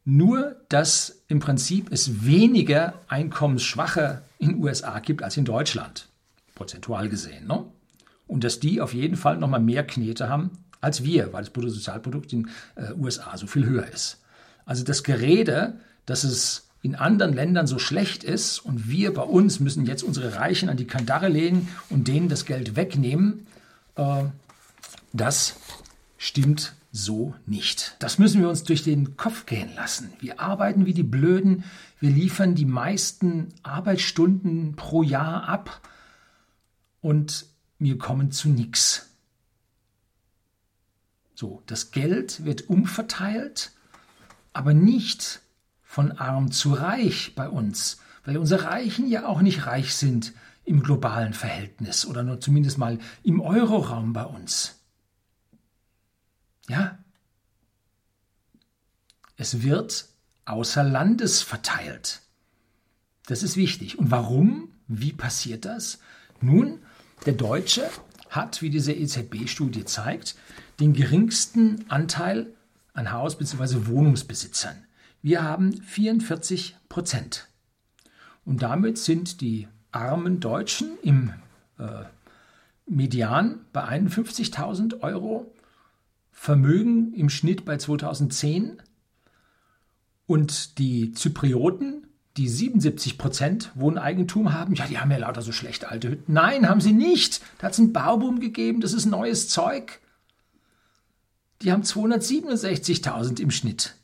Nur, 0.05 0.55
dass 0.69 1.23
im 1.27 1.39
Prinzip 1.39 1.91
es 1.91 2.25
weniger 2.25 2.93
Einkommensschwache 3.07 4.21
in 4.37 4.63
USA 4.63 4.99
gibt 4.99 5.23
als 5.23 5.35
in 5.35 5.45
Deutschland, 5.45 6.07
prozentual 6.53 7.09
gesehen. 7.09 7.47
Ne? 7.47 7.65
Und 8.27 8.43
dass 8.43 8.59
die 8.59 8.81
auf 8.81 8.93
jeden 8.93 9.17
Fall 9.17 9.37
nochmal 9.37 9.59
mehr 9.59 9.85
Knete 9.85 10.29
haben 10.29 10.51
als 10.79 11.03
wir, 11.03 11.33
weil 11.33 11.41
das 11.41 11.49
Bruttosozialprodukt 11.49 12.31
in 12.33 12.43
den 12.43 12.51
äh, 12.75 12.93
USA 12.93 13.35
so 13.37 13.47
viel 13.47 13.65
höher 13.65 13.87
ist. 13.87 14.21
Also 14.65 14.83
das 14.83 15.03
Gerede, 15.03 15.79
dass 16.05 16.23
es 16.23 16.67
in 16.83 16.93
anderen 16.93 17.33
Ländern 17.33 17.65
so 17.65 17.79
schlecht 17.79 18.23
ist 18.23 18.59
und 18.59 18.87
wir 18.87 19.11
bei 19.11 19.23
uns 19.23 19.59
müssen 19.59 19.87
jetzt 19.87 20.03
unsere 20.03 20.35
Reichen 20.35 20.69
an 20.69 20.77
die 20.77 20.85
Kandare 20.85 21.29
lehnen 21.29 21.67
und 21.89 22.07
denen 22.07 22.29
das 22.29 22.45
Geld 22.45 22.75
wegnehmen, 22.75 23.47
äh, 23.95 24.25
das 25.13 25.55
stimmt 26.19 26.73
so 26.95 27.35
nicht. 27.45 27.95
Das 27.99 28.19
müssen 28.19 28.41
wir 28.41 28.49
uns 28.49 28.63
durch 28.63 28.83
den 28.83 29.17
Kopf 29.17 29.45
gehen 29.45 29.73
lassen. 29.75 30.13
Wir 30.19 30.39
arbeiten 30.39 30.85
wie 30.85 30.93
die 30.93 31.03
Blöden, 31.03 31.63
wir 31.99 32.09
liefern 32.09 32.55
die 32.55 32.65
meisten 32.65 33.53
Arbeitsstunden 33.63 34.75
pro 34.75 35.03
Jahr 35.03 35.47
ab 35.47 35.81
und 37.01 37.45
wir 37.79 37.97
kommen 37.97 38.31
zu 38.31 38.49
nichts. 38.49 39.09
So, 41.33 41.63
das 41.65 41.91
Geld 41.91 42.45
wird 42.45 42.69
umverteilt 42.69 43.71
aber 44.55 44.73
nicht 44.73 45.41
von 45.83 46.13
arm 46.13 46.51
zu 46.51 46.73
reich 46.73 47.33
bei 47.35 47.49
uns, 47.49 47.99
weil 48.23 48.37
unsere 48.37 48.63
Reichen 48.63 49.07
ja 49.07 49.27
auch 49.27 49.41
nicht 49.41 49.67
reich 49.67 49.93
sind 49.93 50.33
im 50.63 50.81
globalen 50.81 51.33
Verhältnis 51.33 52.05
oder 52.05 52.23
nur 52.23 52.39
zumindest 52.39 52.77
mal 52.77 52.97
im 53.21 53.41
Euroraum 53.41 54.13
bei 54.13 54.23
uns. 54.23 54.74
Ja, 56.69 56.97
es 59.37 59.61
wird 59.61 60.07
außer 60.45 60.83
Landes 60.83 61.41
verteilt. 61.41 62.21
Das 63.27 63.43
ist 63.43 63.57
wichtig. 63.57 63.97
Und 63.97 64.11
warum? 64.11 64.69
Wie 64.87 65.13
passiert 65.13 65.65
das? 65.65 65.99
Nun, 66.41 66.79
der 67.25 67.33
Deutsche 67.33 67.89
hat, 68.29 68.61
wie 68.61 68.69
diese 68.69 68.93
EZB-Studie 68.93 69.85
zeigt, 69.85 70.35
den 70.79 70.93
geringsten 70.93 71.89
Anteil 71.89 72.53
an 72.93 73.11
Haus- 73.11 73.37
bzw. 73.37 73.87
Wohnungsbesitzern. 73.87 74.85
Wir 75.21 75.43
haben 75.43 75.73
44 75.81 76.77
Prozent. 76.87 77.47
Und 78.45 78.61
damit 78.61 78.97
sind 78.97 79.41
die 79.41 79.67
armen 79.91 80.39
Deutschen 80.39 80.97
im 81.01 81.33
äh, 81.79 82.03
Median 82.85 83.65
bei 83.73 83.83
51.000 83.85 85.01
Euro, 85.01 85.51
Vermögen 86.37 87.13
im 87.13 87.29
Schnitt 87.29 87.65
bei 87.65 87.77
2010 87.77 88.81
und 90.27 90.77
die 90.77 91.13
Zyprioten, 91.13 92.07
die 92.35 92.49
77 92.49 93.17
Prozent 93.17 93.71
Wohneigentum 93.73 94.53
haben, 94.53 94.75
ja, 94.75 94.85
die 94.85 94.99
haben 94.99 95.09
ja 95.09 95.17
lauter 95.17 95.41
so 95.41 95.53
schlechte 95.53 95.89
alte 95.89 96.09
Hütten. 96.09 96.33
Nein, 96.33 96.67
haben 96.69 96.81
sie 96.81 96.91
nicht. 96.91 97.41
Da 97.57 97.67
hat 97.67 97.73
es 97.73 97.79
einen 97.79 97.93
Bauboom 97.93 98.41
gegeben, 98.41 98.81
das 98.81 98.93
ist 98.93 99.05
neues 99.05 99.47
Zeug. 99.47 100.01
Die 101.61 101.71
haben 101.71 101.83
267.000 101.83 103.39
im 103.39 103.49
Schnitt. 103.49 103.95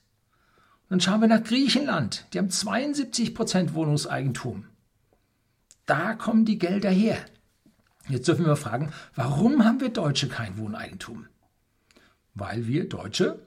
dann 0.89 1.01
schauen 1.01 1.19
wir 1.19 1.27
nach 1.27 1.43
Griechenland. 1.43 2.25
Die 2.33 2.39
haben 2.39 2.49
72 2.49 3.35
Prozent 3.35 3.73
Wohnungseigentum. 3.73 4.65
Da 5.85 6.15
kommen 6.15 6.45
die 6.45 6.57
Gelder 6.57 6.89
her. 6.89 7.17
Jetzt 8.07 8.29
dürfen 8.29 8.45
wir 8.45 8.55
fragen, 8.55 8.93
warum 9.15 9.65
haben 9.65 9.81
wir 9.81 9.89
Deutsche 9.89 10.29
kein 10.29 10.57
Wohneigentum? 10.57 11.27
Weil 12.33 12.67
wir 12.67 12.87
Deutsche 12.87 13.39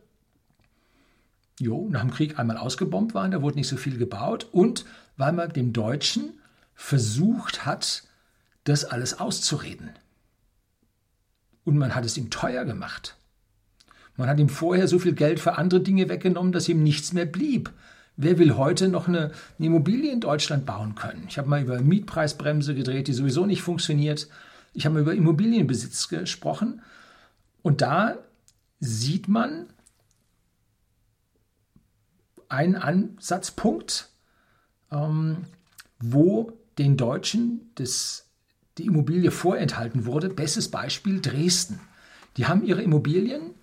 jo, 1.60 1.88
nach 1.90 2.00
dem 2.00 2.10
Krieg 2.10 2.38
einmal 2.38 2.56
ausgebombt 2.56 3.14
waren, 3.14 3.30
da 3.30 3.42
wurde 3.42 3.56
nicht 3.56 3.68
so 3.68 3.76
viel 3.76 3.96
gebaut 3.96 4.48
und 4.52 4.84
weil 5.16 5.32
man 5.32 5.52
dem 5.52 5.72
Deutschen 5.72 6.38
versucht 6.74 7.64
hat, 7.64 8.02
das 8.64 8.84
alles 8.84 9.20
auszureden. 9.20 9.90
Und 11.64 11.78
man 11.78 11.94
hat 11.94 12.04
es 12.04 12.16
ihm 12.16 12.30
teuer 12.30 12.64
gemacht. 12.64 13.16
Man 14.16 14.28
hat 14.28 14.38
ihm 14.38 14.48
vorher 14.48 14.88
so 14.88 14.98
viel 14.98 15.14
Geld 15.14 15.40
für 15.40 15.56
andere 15.58 15.80
Dinge 15.80 16.08
weggenommen, 16.08 16.52
dass 16.52 16.68
ihm 16.68 16.82
nichts 16.82 17.12
mehr 17.12 17.26
blieb. 17.26 17.70
Wer 18.16 18.38
will 18.38 18.56
heute 18.56 18.88
noch 18.88 19.08
eine, 19.08 19.32
eine 19.58 19.66
Immobilie 19.66 20.12
in 20.12 20.20
Deutschland 20.20 20.66
bauen 20.66 20.94
können? 20.94 21.24
Ich 21.28 21.36
habe 21.38 21.48
mal 21.48 21.62
über 21.62 21.80
Mietpreisbremse 21.80 22.74
gedreht, 22.74 23.08
die 23.08 23.12
sowieso 23.12 23.44
nicht 23.44 23.62
funktioniert. 23.62 24.28
Ich 24.72 24.84
habe 24.84 24.94
mal 24.94 25.00
über 25.00 25.14
Immobilienbesitz 25.14 26.08
gesprochen. 26.08 26.82
Und 27.62 27.80
da 27.80 28.18
sieht 28.84 29.28
man 29.28 29.66
einen 32.48 32.76
Ansatzpunkt, 32.76 34.10
ähm, 34.90 35.44
wo 35.98 36.52
den 36.78 36.96
Deutschen 36.96 37.70
das, 37.74 38.28
die 38.78 38.86
Immobilie 38.86 39.30
vorenthalten 39.30 40.06
wurde. 40.06 40.28
Bestes 40.28 40.70
Beispiel 40.70 41.20
Dresden. 41.20 41.80
Die 42.36 42.46
haben 42.46 42.64
ihre 42.64 42.82
Immobilien 42.82 43.54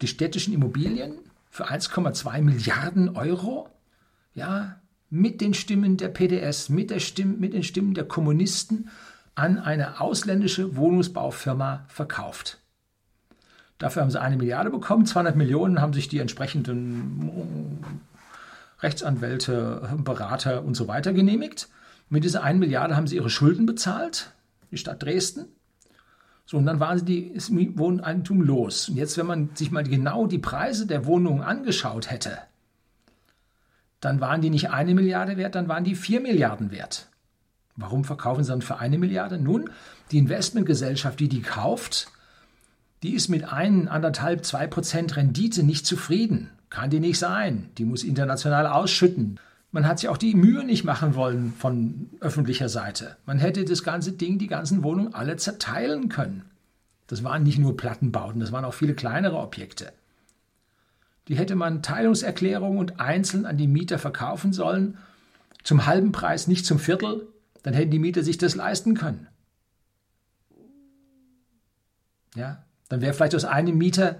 die 0.00 0.06
städtischen 0.06 0.54
Immobilien 0.54 1.18
für 1.50 1.68
1,2 1.68 2.40
Milliarden 2.42 3.16
Euro, 3.16 3.68
ja, 4.34 4.80
mit 5.10 5.40
den 5.40 5.54
Stimmen 5.54 5.96
der 5.96 6.08
PDS, 6.08 6.68
mit, 6.68 6.90
der 6.90 7.00
Stimme, 7.00 7.34
mit 7.38 7.54
den 7.54 7.62
Stimmen 7.62 7.94
der 7.94 8.04
Kommunisten 8.04 8.90
an 9.34 9.58
eine 9.58 10.00
ausländische 10.00 10.76
Wohnungsbaufirma 10.76 11.86
verkauft. 11.88 12.60
Dafür 13.78 14.02
haben 14.02 14.10
sie 14.10 14.20
eine 14.20 14.36
Milliarde 14.36 14.70
bekommen, 14.70 15.06
200 15.06 15.36
Millionen 15.36 15.80
haben 15.80 15.92
sich 15.92 16.08
die 16.08 16.18
entsprechenden 16.18 17.84
Rechtsanwälte, 18.80 19.96
Berater 19.98 20.64
und 20.64 20.74
so 20.74 20.88
weiter 20.88 21.12
genehmigt. 21.12 21.68
Mit 22.08 22.24
dieser 22.24 22.42
1 22.42 22.58
Milliarde 22.58 22.96
haben 22.96 23.06
sie 23.06 23.16
ihre 23.16 23.30
Schulden 23.30 23.66
bezahlt, 23.66 24.32
die 24.70 24.78
Stadt 24.78 25.02
Dresden. 25.02 25.46
So, 26.46 26.56
und 26.56 26.64
dann 26.64 26.80
waren 26.80 26.98
sie 26.98 27.04
die, 27.04 27.78
Wohneigentum 27.78 28.40
los. 28.40 28.88
Und 28.88 28.96
jetzt, 28.96 29.18
wenn 29.18 29.26
man 29.26 29.50
sich 29.54 29.70
mal 29.70 29.84
genau 29.84 30.26
die 30.26 30.38
Preise 30.38 30.86
der 30.86 31.04
Wohnungen 31.04 31.42
angeschaut 31.42 32.10
hätte, 32.10 32.38
dann 34.00 34.20
waren 34.20 34.40
die 34.40 34.50
nicht 34.50 34.70
eine 34.70 34.94
Milliarde 34.94 35.36
wert, 35.36 35.54
dann 35.54 35.68
waren 35.68 35.84
die 35.84 35.94
vier 35.94 36.20
Milliarden 36.20 36.70
wert. 36.70 37.08
Warum 37.76 38.04
verkaufen 38.04 38.42
sie 38.44 38.50
dann 38.50 38.62
für 38.62 38.78
eine 38.78 38.98
Milliarde? 38.98 39.38
Nun, 39.38 39.70
die 40.10 40.18
Investmentgesellschaft, 40.18 41.20
die 41.20 41.28
die 41.28 41.42
kauft, 41.42 42.10
die 43.02 43.14
ist 43.14 43.28
mit 43.28 43.44
ein, 43.52 43.88
anderthalb, 43.88 44.44
zwei 44.44 44.66
Prozent 44.66 45.16
Rendite 45.16 45.62
nicht 45.62 45.86
zufrieden. 45.86 46.50
Kann 46.70 46.90
die 46.90 47.00
nicht 47.00 47.18
sein. 47.18 47.70
Die 47.78 47.84
muss 47.84 48.04
international 48.04 48.66
ausschütten. 48.66 49.40
Man 49.70 49.86
hat 49.86 49.98
sich 49.98 50.08
auch 50.08 50.16
die 50.16 50.34
Mühe 50.34 50.64
nicht 50.64 50.84
machen 50.84 51.14
wollen 51.14 51.52
von 51.52 52.10
öffentlicher 52.20 52.68
Seite. 52.68 53.16
Man 53.26 53.38
hätte 53.38 53.64
das 53.64 53.82
ganze 53.82 54.12
Ding, 54.12 54.38
die 54.38 54.46
ganzen 54.46 54.82
Wohnungen 54.82 55.14
alle 55.14 55.36
zerteilen 55.36 56.08
können. 56.08 56.44
Das 57.06 57.22
waren 57.22 57.42
nicht 57.42 57.58
nur 57.58 57.76
Plattenbauten, 57.76 58.40
das 58.40 58.52
waren 58.52 58.64
auch 58.64 58.74
viele 58.74 58.94
kleinere 58.94 59.38
Objekte. 59.38 59.92
Die 61.28 61.36
hätte 61.36 61.54
man 61.54 61.82
Teilungserklärung 61.82 62.78
und 62.78 63.00
einzeln 63.00 63.44
an 63.44 63.56
die 63.56 63.66
Mieter 63.66 63.98
verkaufen 63.98 64.52
sollen, 64.52 64.98
zum 65.62 65.86
halben 65.86 66.12
Preis, 66.12 66.48
nicht 66.48 66.64
zum 66.64 66.78
Viertel, 66.78 67.26
dann 67.62 67.74
hätten 67.74 67.90
die 67.90 67.98
Mieter 67.98 68.22
sich 68.22 68.38
das 68.38 68.54
leisten 68.54 68.94
können. 68.94 69.26
Ja, 72.34 72.64
dann 72.88 73.00
wäre 73.00 73.12
vielleicht 73.12 73.34
aus 73.34 73.44
einem 73.44 73.76
Mieter, 73.76 74.16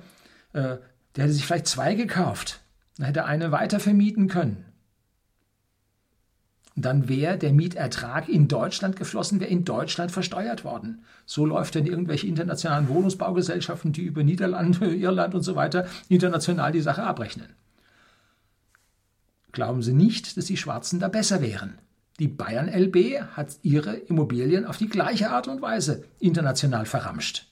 äh, 0.52 0.76
der 1.16 1.24
hätte 1.24 1.32
sich 1.32 1.46
vielleicht 1.46 1.66
zwei 1.66 1.94
gekauft, 1.94 2.60
dann 2.96 3.06
hätte 3.06 3.24
eine 3.24 3.52
weiter 3.52 3.80
vermieten 3.80 4.28
können 4.28 4.64
dann 6.82 7.08
wäre 7.08 7.38
der 7.38 7.52
Mietertrag 7.52 8.28
in 8.28 8.48
Deutschland 8.48 8.96
geflossen, 8.96 9.40
wäre 9.40 9.50
in 9.50 9.64
Deutschland 9.64 10.12
versteuert 10.12 10.64
worden. 10.64 11.02
So 11.26 11.44
läuft 11.44 11.74
denn 11.74 11.86
irgendwelche 11.86 12.26
internationalen 12.26 12.88
Wohnungsbaugesellschaften, 12.88 13.92
die 13.92 14.02
über 14.02 14.22
Niederlande, 14.22 14.94
Irland 14.94 15.34
und 15.34 15.42
so 15.42 15.56
weiter 15.56 15.86
international 16.08 16.72
die 16.72 16.80
Sache 16.80 17.02
abrechnen. 17.02 17.48
Glauben 19.52 19.82
Sie 19.82 19.94
nicht, 19.94 20.36
dass 20.36 20.44
die 20.44 20.56
Schwarzen 20.56 21.00
da 21.00 21.08
besser 21.08 21.40
wären. 21.40 21.78
Die 22.20 22.28
Bayern 22.28 22.68
LB 22.68 23.22
hat 23.36 23.56
ihre 23.62 23.94
Immobilien 23.94 24.64
auf 24.64 24.76
die 24.76 24.88
gleiche 24.88 25.30
Art 25.30 25.48
und 25.48 25.62
Weise 25.62 26.04
international 26.18 26.84
verramscht. 26.84 27.47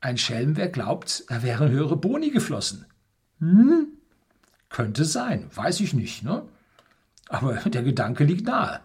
Ein 0.00 0.18
Schelm, 0.18 0.56
wer 0.56 0.68
glaubt, 0.68 1.24
da 1.28 1.42
wären 1.42 1.70
höhere 1.70 1.96
Boni 1.96 2.30
geflossen. 2.30 2.86
Hm? 3.38 3.88
Könnte 4.68 5.04
sein, 5.04 5.48
weiß 5.54 5.80
ich 5.80 5.94
nicht. 5.94 6.22
Ne? 6.22 6.42
Aber 7.28 7.54
der 7.66 7.82
Gedanke 7.82 8.24
liegt 8.24 8.46
nahe. 8.46 8.80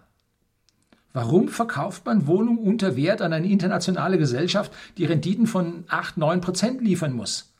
Warum 1.13 1.49
verkauft 1.49 2.05
man 2.05 2.25
Wohnungen 2.25 2.59
unter 2.59 2.95
Wert 2.95 3.21
an 3.21 3.33
eine 3.33 3.49
internationale 3.49 4.17
Gesellschaft, 4.17 4.71
die 4.97 5.05
Renditen 5.05 5.45
von 5.45 5.83
8, 5.89 6.17
9 6.17 6.39
Prozent 6.39 6.81
liefern 6.81 7.13
muss? 7.13 7.53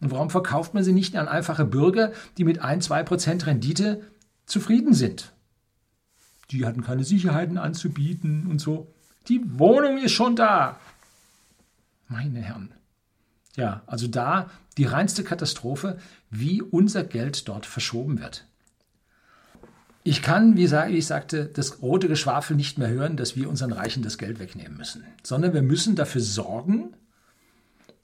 Und 0.00 0.12
warum 0.12 0.30
verkauft 0.30 0.74
man 0.74 0.84
sie 0.84 0.92
nicht 0.92 1.16
an 1.16 1.26
einfache 1.26 1.64
Bürger, 1.64 2.12
die 2.36 2.44
mit 2.44 2.62
1, 2.62 2.84
2 2.86 3.02
Prozent 3.02 3.46
Rendite 3.46 4.02
zufrieden 4.46 4.94
sind? 4.94 5.32
Die 6.52 6.64
hatten 6.64 6.82
keine 6.82 7.04
Sicherheiten 7.04 7.58
anzubieten 7.58 8.46
und 8.46 8.60
so. 8.60 8.94
Die 9.28 9.58
Wohnung 9.58 9.98
ist 9.98 10.12
schon 10.12 10.36
da. 10.36 10.78
Meine 12.08 12.40
Herren. 12.40 12.72
Ja, 13.56 13.82
also 13.86 14.06
da 14.06 14.50
die 14.76 14.84
reinste 14.84 15.24
Katastrophe, 15.24 15.98
wie 16.30 16.62
unser 16.62 17.04
Geld 17.04 17.48
dort 17.48 17.66
verschoben 17.66 18.20
wird. 18.20 18.46
Ich 20.04 20.22
kann, 20.22 20.56
wie 20.56 20.64
ich 20.64 21.06
sagte, 21.06 21.46
das 21.46 21.82
rote 21.82 22.08
Geschwafel 22.08 22.56
nicht 22.56 22.78
mehr 22.78 22.88
hören, 22.88 23.16
dass 23.16 23.36
wir 23.36 23.48
unseren 23.48 23.72
Reichen 23.72 24.02
das 24.02 24.16
Geld 24.16 24.38
wegnehmen 24.38 24.76
müssen, 24.76 25.04
sondern 25.22 25.52
wir 25.52 25.62
müssen 25.62 25.96
dafür 25.96 26.22
sorgen, 26.22 26.94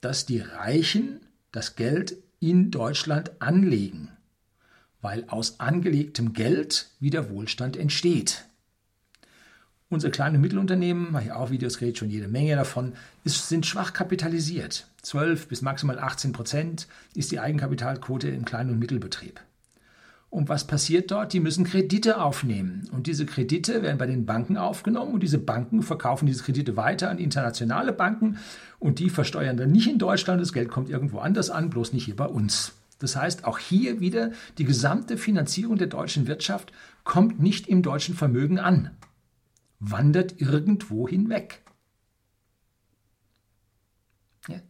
dass 0.00 0.26
die 0.26 0.40
Reichen 0.40 1.20
das 1.50 1.76
Geld 1.76 2.16
in 2.40 2.70
Deutschland 2.70 3.40
anlegen, 3.40 4.10
weil 5.00 5.24
aus 5.28 5.60
angelegtem 5.60 6.34
Geld 6.34 6.90
wieder 7.00 7.30
Wohlstand 7.30 7.76
entsteht. 7.76 8.44
Unsere 9.90 10.10
kleinen 10.10 10.36
und 10.36 10.40
Mittelunternehmen, 10.40 11.12
mache 11.12 11.24
ich 11.24 11.32
auch 11.32 11.50
Videos, 11.50 11.80
rede 11.80 11.96
schon 11.96 12.10
jede 12.10 12.26
Menge 12.26 12.56
davon, 12.56 12.94
ist, 13.22 13.48
sind 13.48 13.66
schwach 13.66 13.92
kapitalisiert. 13.92 14.88
12 15.02 15.48
bis 15.48 15.62
maximal 15.62 15.98
18 15.98 16.32
Prozent 16.32 16.88
ist 17.14 17.30
die 17.30 17.38
Eigenkapitalquote 17.38 18.28
im 18.28 18.44
Klein- 18.44 18.70
und 18.70 18.78
Mittelbetrieb. 18.78 19.40
Und 20.30 20.48
was 20.48 20.66
passiert 20.66 21.12
dort? 21.12 21.32
Die 21.32 21.38
müssen 21.38 21.62
Kredite 21.64 22.20
aufnehmen. 22.20 22.88
Und 22.90 23.06
diese 23.06 23.24
Kredite 23.24 23.82
werden 23.82 23.98
bei 23.98 24.06
den 24.06 24.26
Banken 24.26 24.56
aufgenommen 24.56 25.14
und 25.14 25.22
diese 25.22 25.38
Banken 25.38 25.82
verkaufen 25.82 26.26
diese 26.26 26.42
Kredite 26.42 26.76
weiter 26.76 27.08
an 27.08 27.18
internationale 27.18 27.92
Banken 27.92 28.38
und 28.80 28.98
die 28.98 29.10
versteuern 29.10 29.56
dann 29.56 29.70
nicht 29.70 29.88
in 29.88 29.98
Deutschland. 29.98 30.40
Das 30.40 30.52
Geld 30.52 30.70
kommt 30.70 30.90
irgendwo 30.90 31.18
anders 31.18 31.50
an, 31.50 31.70
bloß 31.70 31.92
nicht 31.92 32.06
hier 32.06 32.16
bei 32.16 32.26
uns. 32.26 32.72
Das 32.98 33.14
heißt, 33.14 33.44
auch 33.44 33.60
hier 33.60 34.00
wieder 34.00 34.32
die 34.58 34.64
gesamte 34.64 35.18
Finanzierung 35.18 35.76
der 35.76 35.86
deutschen 35.86 36.26
Wirtschaft 36.26 36.72
kommt 37.04 37.38
nicht 37.38 37.68
im 37.68 37.82
deutschen 37.82 38.16
Vermögen 38.16 38.58
an, 38.58 38.90
wandert 39.90 40.40
irgendwo 40.40 41.08
hinweg. 41.08 41.62
Ja. 44.48 44.60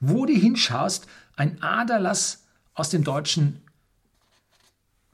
Wo 0.00 0.26
du 0.26 0.32
hinschaust, 0.32 1.06
ein 1.36 1.62
Aderlass 1.62 2.44
aus 2.74 2.90
dem 2.90 3.04
deutschen 3.04 3.62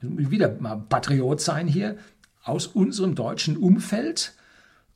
wieder 0.01 0.61
mal 0.61 0.77
Patriot 0.77 1.41
sein 1.41 1.67
hier, 1.67 1.99
aus 2.43 2.67
unserem 2.67 3.15
deutschen 3.15 3.57
Umfeld. 3.57 4.35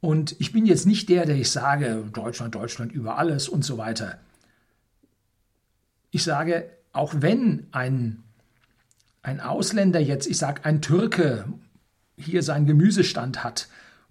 Und 0.01 0.37
ich 0.41 0.53
bin 0.53 0.67
jetzt 0.67 0.87
nicht 0.87 1.09
der, 1.09 1.27
der 1.27 1.37
ich 1.37 1.51
sage, 1.51 2.05
Deutschland, 2.13 2.55
Deutschland 2.55 2.93
über 2.93 3.19
alles 3.19 3.49
und 3.49 3.65
so 3.65 3.79
weiter. 3.79 4.19
Ich 6.11 6.25
sage, 6.25 6.69
auch 6.93 7.15
wenn 7.19 7.67
ein, 7.73 8.23
ein 9.23 9.41
Ausländer 9.41 10.01
jetzt, 10.01 10.27
ich 10.27 10.39
sage 10.39 10.65
ein 10.65 10.83
Türke, 10.83 11.47
hier 12.17 12.43
seinen 12.43 12.67
Gemüsestand 12.67 13.43
hat 13.43 13.69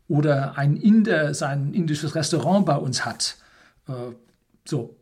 oder 0.07 0.57
ein 0.57 0.75
Inder 0.75 1.33
sein 1.33 1.73
indisches 1.73 2.15
Restaurant 2.15 2.65
bei 2.65 2.75
uns 2.75 3.05
hat, 3.05 3.37
äh, 3.87 4.13
so, 4.65 4.97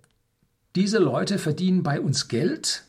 diese 0.76 1.00
Leute 1.00 1.40
verdienen 1.40 1.84
bei 1.84 2.00
uns 2.00 2.28
Geld 2.28 2.84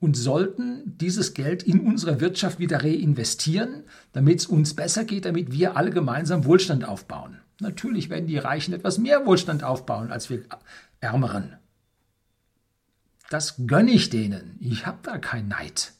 und 0.00 0.16
sollten 0.16 0.96
dieses 0.98 1.34
Geld 1.34 1.62
in 1.62 1.80
unsere 1.80 2.20
Wirtschaft 2.20 2.58
wieder 2.58 2.84
reinvestieren, 2.84 3.84
damit 4.12 4.40
es 4.40 4.46
uns 4.46 4.74
besser 4.74 5.04
geht, 5.04 5.24
damit 5.24 5.52
wir 5.52 5.76
alle 5.76 5.90
gemeinsam 5.90 6.44
Wohlstand 6.44 6.86
aufbauen. 6.86 7.40
Natürlich 7.60 8.08
werden 8.08 8.26
die 8.26 8.38
Reichen 8.38 8.74
etwas 8.74 8.98
mehr 8.98 9.26
Wohlstand 9.26 9.64
aufbauen 9.64 10.12
als 10.12 10.30
wir 10.30 10.44
Ärmeren. 11.00 11.56
Das 13.30 13.56
gönne 13.66 13.90
ich 13.90 14.10
denen. 14.10 14.56
Ich 14.60 14.86
habe 14.86 14.98
da 15.02 15.18
keinen 15.18 15.48
Neid. 15.48 15.92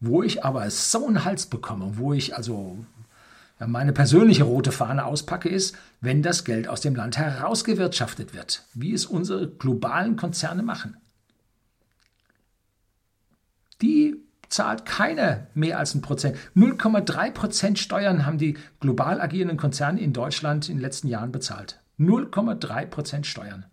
Wo 0.00 0.22
ich 0.22 0.44
aber 0.44 0.70
so 0.70 1.06
einen 1.06 1.24
Hals 1.24 1.46
bekomme, 1.46 1.98
wo 1.98 2.12
ich 2.12 2.34
also 2.34 2.84
meine 3.58 3.92
persönliche 3.92 4.44
rote 4.44 4.72
Fahne 4.72 5.04
auspacke, 5.04 5.48
ist, 5.48 5.76
wenn 6.00 6.22
das 6.22 6.44
Geld 6.44 6.66
aus 6.66 6.80
dem 6.80 6.94
Land 6.94 7.18
herausgewirtschaftet 7.18 8.32
wird, 8.34 8.64
wie 8.72 8.94
es 8.94 9.04
unsere 9.04 9.48
globalen 9.48 10.16
Konzerne 10.16 10.62
machen 10.62 10.96
die 13.82 14.16
zahlt 14.48 14.84
keine 14.84 15.46
mehr 15.54 15.78
als 15.78 15.94
ein 15.94 16.02
Prozent. 16.02 16.36
0,3 16.56 17.30
Prozent 17.30 17.78
Steuern 17.78 18.26
haben 18.26 18.38
die 18.38 18.58
global 18.80 19.20
agierenden 19.20 19.58
Konzerne 19.58 20.00
in 20.00 20.12
Deutschland 20.12 20.68
in 20.68 20.76
den 20.76 20.82
letzten 20.82 21.08
Jahren 21.08 21.32
bezahlt. 21.32 21.80
0,3 21.98 22.86
Prozent 22.86 23.26
Steuern. 23.26 23.66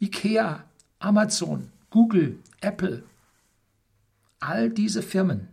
IKEA, 0.00 0.64
Amazon, 0.98 1.70
Google, 1.90 2.38
Apple, 2.60 3.04
all 4.44 4.70
diese 4.70 5.02
Firmen, 5.02 5.48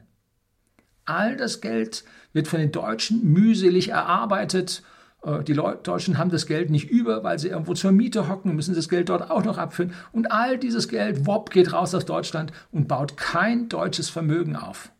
all 1.06 1.38
das 1.38 1.62
Geld 1.62 2.04
wird 2.34 2.48
von 2.48 2.60
den 2.60 2.72
Deutschen 2.72 3.24
mühselig 3.32 3.90
erarbeitet 3.90 4.84
äh, 5.24 5.44
die 5.44 5.54
Deutschen 5.54 6.18
haben 6.18 6.32
das 6.32 6.46
Geld 6.46 6.70
nicht 6.70 6.90
über, 6.90 7.24
weil 7.24 7.40
sie 7.40 7.50
irgendwo 7.50 7.74
zur 7.74 7.92
Miete 7.92 8.28
hocken, 8.28 8.56
müssen 8.56 8.76
das 8.76 8.90
Geld 8.90 9.10
dort 9.10 9.30
auch 9.30 9.44
noch 9.44 9.58
abführen. 9.58 9.94
Und 10.12 10.32
all 10.32 10.58
dieses 10.58 10.88
Geld, 10.88 11.26
wopp, 11.26 11.52
geht 11.52 11.74
raus 11.74 11.94
aus 11.96 12.06
Deutschland 12.06 12.52
und 12.72 12.88
baut 12.88 13.18
kein 13.18 13.70
deutsches 13.70 14.10
Vermögen 14.10 14.56
auf. 14.56 14.92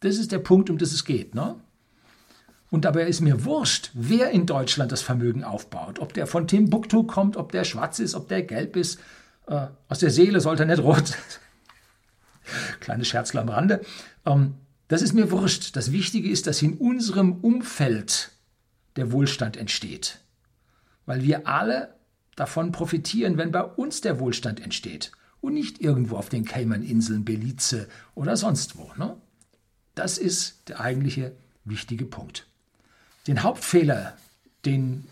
Das 0.00 0.16
ist 0.16 0.32
der 0.32 0.40
Punkt, 0.40 0.68
um 0.68 0.78
das 0.78 0.92
es 0.92 1.04
geht. 1.04 1.34
Ne? 1.34 1.54
Und 2.70 2.84
dabei 2.84 3.06
ist 3.06 3.20
mir 3.20 3.44
wurscht, 3.44 3.90
wer 3.94 4.30
in 4.30 4.46
Deutschland 4.46 4.90
das 4.90 5.02
Vermögen 5.02 5.44
aufbaut. 5.44 6.00
Ob 6.00 6.12
der 6.12 6.26
von 6.26 6.48
Timbuktu 6.48 7.04
kommt, 7.04 7.36
ob 7.36 7.52
der 7.52 7.64
schwarz 7.64 7.98
ist, 8.00 8.14
ob 8.14 8.28
der 8.28 8.42
gelb 8.42 8.76
ist. 8.76 8.98
Äh, 9.46 9.66
aus 9.88 10.00
der 10.00 10.10
Seele 10.10 10.40
sollte 10.40 10.64
er 10.64 10.66
nicht 10.66 10.82
rot. 10.82 11.16
Kleines 12.82 13.08
Scherzler 13.08 13.40
am 13.40 13.48
Rande. 13.48 13.80
Ähm, 14.26 14.54
das 14.88 15.00
ist 15.00 15.14
mir 15.14 15.30
wurscht. 15.30 15.74
Das 15.76 15.92
Wichtige 15.92 16.28
ist, 16.28 16.46
dass 16.46 16.60
in 16.60 16.74
unserem 16.74 17.36
Umfeld 17.36 18.32
der 18.96 19.12
Wohlstand 19.12 19.56
entsteht. 19.56 20.18
Weil 21.06 21.22
wir 21.22 21.46
alle 21.46 21.94
davon 22.36 22.72
profitieren, 22.72 23.38
wenn 23.38 23.52
bei 23.52 23.62
uns 23.62 24.02
der 24.02 24.20
Wohlstand 24.20 24.60
entsteht 24.60 25.12
und 25.40 25.54
nicht 25.54 25.80
irgendwo 25.80 26.16
auf 26.16 26.28
den 26.28 26.44
Cayman-Inseln, 26.44 27.24
Belize 27.24 27.88
oder 28.14 28.36
sonst 28.36 28.76
wo. 28.76 28.92
Ne? 28.96 29.16
Das 29.94 30.18
ist 30.18 30.68
der 30.68 30.80
eigentliche 30.80 31.32
wichtige 31.64 32.04
Punkt. 32.04 32.46
Den 33.26 33.42
Hauptfehler, 33.42 34.16
den 34.64 35.04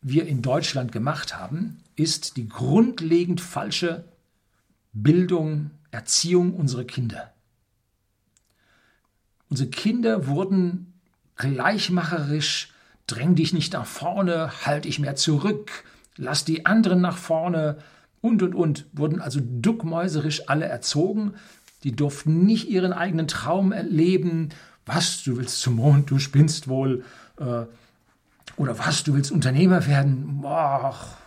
wir 0.00 0.26
in 0.26 0.42
Deutschland 0.42 0.90
gemacht 0.90 1.38
haben, 1.38 1.82
ist 1.94 2.36
die 2.36 2.48
grundlegend 2.48 3.40
falsche 3.40 4.04
Bildung, 4.92 5.70
Erziehung 5.92 6.54
unserer 6.54 6.84
Kinder. 6.84 7.32
Unsere 9.48 9.70
Kinder 9.70 10.26
wurden 10.26 10.94
gleichmacherisch 11.36 12.72
dräng 13.06 13.34
dich 13.34 13.52
nicht 13.52 13.74
nach 13.74 13.86
vorne, 13.86 14.50
halt 14.64 14.86
dich 14.86 14.98
mehr 14.98 15.14
zurück, 15.16 15.84
lass 16.16 16.44
die 16.44 16.66
anderen 16.66 17.00
nach 17.00 17.18
vorne 17.18 17.76
und 18.20 18.42
und 18.42 18.54
und, 18.54 18.86
wurden 18.92 19.20
also 19.20 19.40
duckmäuserisch 19.42 20.48
alle 20.48 20.64
erzogen. 20.64 21.34
Die 21.84 21.92
durften 21.94 22.46
nicht 22.46 22.68
ihren 22.70 22.92
eigenen 22.92 23.28
Traum 23.28 23.72
erleben. 23.72 24.50
Was, 24.86 25.22
du 25.22 25.36
willst 25.36 25.60
zum 25.60 25.76
Mond, 25.76 26.10
du 26.10 26.18
spinnst 26.18 26.68
wohl. 26.68 27.04
Äh, 27.38 27.64
oder 28.56 28.78
was, 28.78 29.02
du 29.04 29.14
willst 29.14 29.32
Unternehmer 29.32 29.86
werden? 29.86 30.40
Boah, 30.40 31.18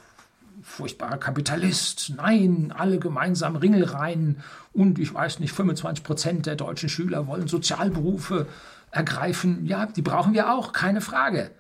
furchtbarer 0.66 1.18
Kapitalist. 1.18 2.14
Nein, 2.18 2.74
alle 2.76 3.00
gemeinsam 3.00 3.56
Ringelreihen. 3.56 4.38
Und 4.74 5.00
ich 5.00 5.14
weiß 5.14 5.40
nicht, 5.40 5.54
25 5.54 6.04
Prozent 6.04 6.46
der 6.48 6.56
deutschen 6.56 6.90
Schüler 6.90 7.28
wollen 7.28 7.48
Sozialberufe 7.48 8.48
ergreifen. 8.92 9.66
Ja, 9.66 9.86
die 9.86 10.02
brauchen 10.02 10.34
wir 10.34 10.52
auch, 10.52 10.74
keine 10.74 11.02
Frage. 11.02 11.52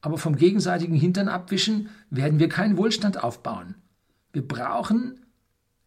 Aber 0.00 0.18
vom 0.18 0.36
gegenseitigen 0.36 0.94
Hintern 0.94 1.28
abwischen 1.28 1.90
werden 2.10 2.38
wir 2.38 2.48
keinen 2.48 2.76
Wohlstand 2.76 3.22
aufbauen. 3.22 3.76
Wir 4.32 4.46
brauchen 4.46 5.24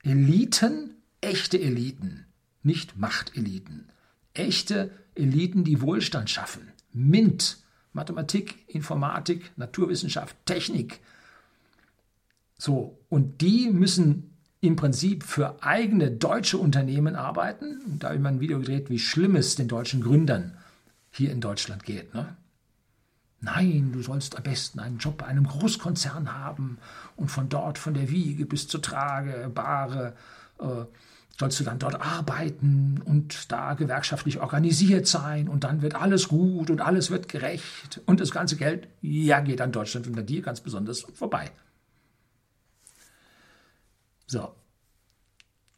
Eliten, 0.03 0.95
echte 1.21 1.59
Eliten, 1.59 2.25
nicht 2.63 2.97
Machteliten. 2.97 3.89
Echte 4.33 4.91
Eliten, 5.15 5.63
die 5.63 5.81
Wohlstand 5.81 6.29
schaffen. 6.29 6.71
MINT, 6.93 7.57
Mathematik, 7.91 8.63
Informatik, 8.67 9.51
Naturwissenschaft, 9.57 10.35
Technik. 10.45 11.01
So, 12.65 12.97
und 13.09 13.41
die 13.41 13.69
müssen 13.71 14.37
im 14.61 14.77
Prinzip 14.77 15.25
für 15.25 15.61
eigene 15.61 16.11
deutsche 16.11 16.57
Unternehmen 16.57 17.17
arbeiten. 17.17 17.99
da 17.99 18.07
habe 18.07 18.15
ich 18.15 18.21
mal 18.21 18.29
ein 18.29 18.39
Video 18.39 18.59
gedreht, 18.59 18.89
wie 18.89 18.99
schlimm 18.99 19.35
es 19.35 19.57
den 19.57 19.67
deutschen 19.67 19.99
Gründern 19.99 20.53
hier 21.11 21.33
in 21.33 21.41
Deutschland 21.41 21.83
geht. 21.83 22.13
Ne? 22.13 22.37
Nein, 23.41 23.91
du 23.91 24.01
sollst 24.01 24.37
am 24.37 24.43
besten 24.43 24.79
einen 24.79 24.97
Job 24.97 25.17
bei 25.17 25.25
einem 25.25 25.45
Großkonzern 25.45 26.33
haben 26.39 26.77
und 27.17 27.29
von 27.29 27.49
dort, 27.49 27.77
von 27.77 27.95
der 27.95 28.09
Wiege 28.09 28.45
bis 28.45 28.69
zur 28.69 28.81
Trage, 28.81 29.51
Bahre, 29.53 30.13
äh, 30.59 30.85
sollst 31.37 31.59
du 31.59 31.65
dann 31.65 31.79
dort 31.79 31.99
arbeiten 31.99 33.01
und 33.03 33.51
da 33.51 33.73
gewerkschaftlich 33.73 34.39
organisiert 34.39 35.05
sein 35.05 35.49
und 35.49 35.65
dann 35.65 35.81
wird 35.81 35.95
alles 35.95 36.29
gut 36.29 36.69
und 36.69 36.79
alles 36.79 37.11
wird 37.11 37.27
gerecht 37.27 37.99
und 38.05 38.21
das 38.21 38.31
ganze 38.31 38.55
Geld, 38.55 38.87
ja, 39.01 39.41
geht 39.41 39.59
an 39.59 39.73
Deutschland 39.73 40.07
unter 40.07 40.23
dir 40.23 40.41
ganz 40.41 40.61
besonders 40.61 41.01
vorbei. 41.13 41.51
So. 44.25 44.53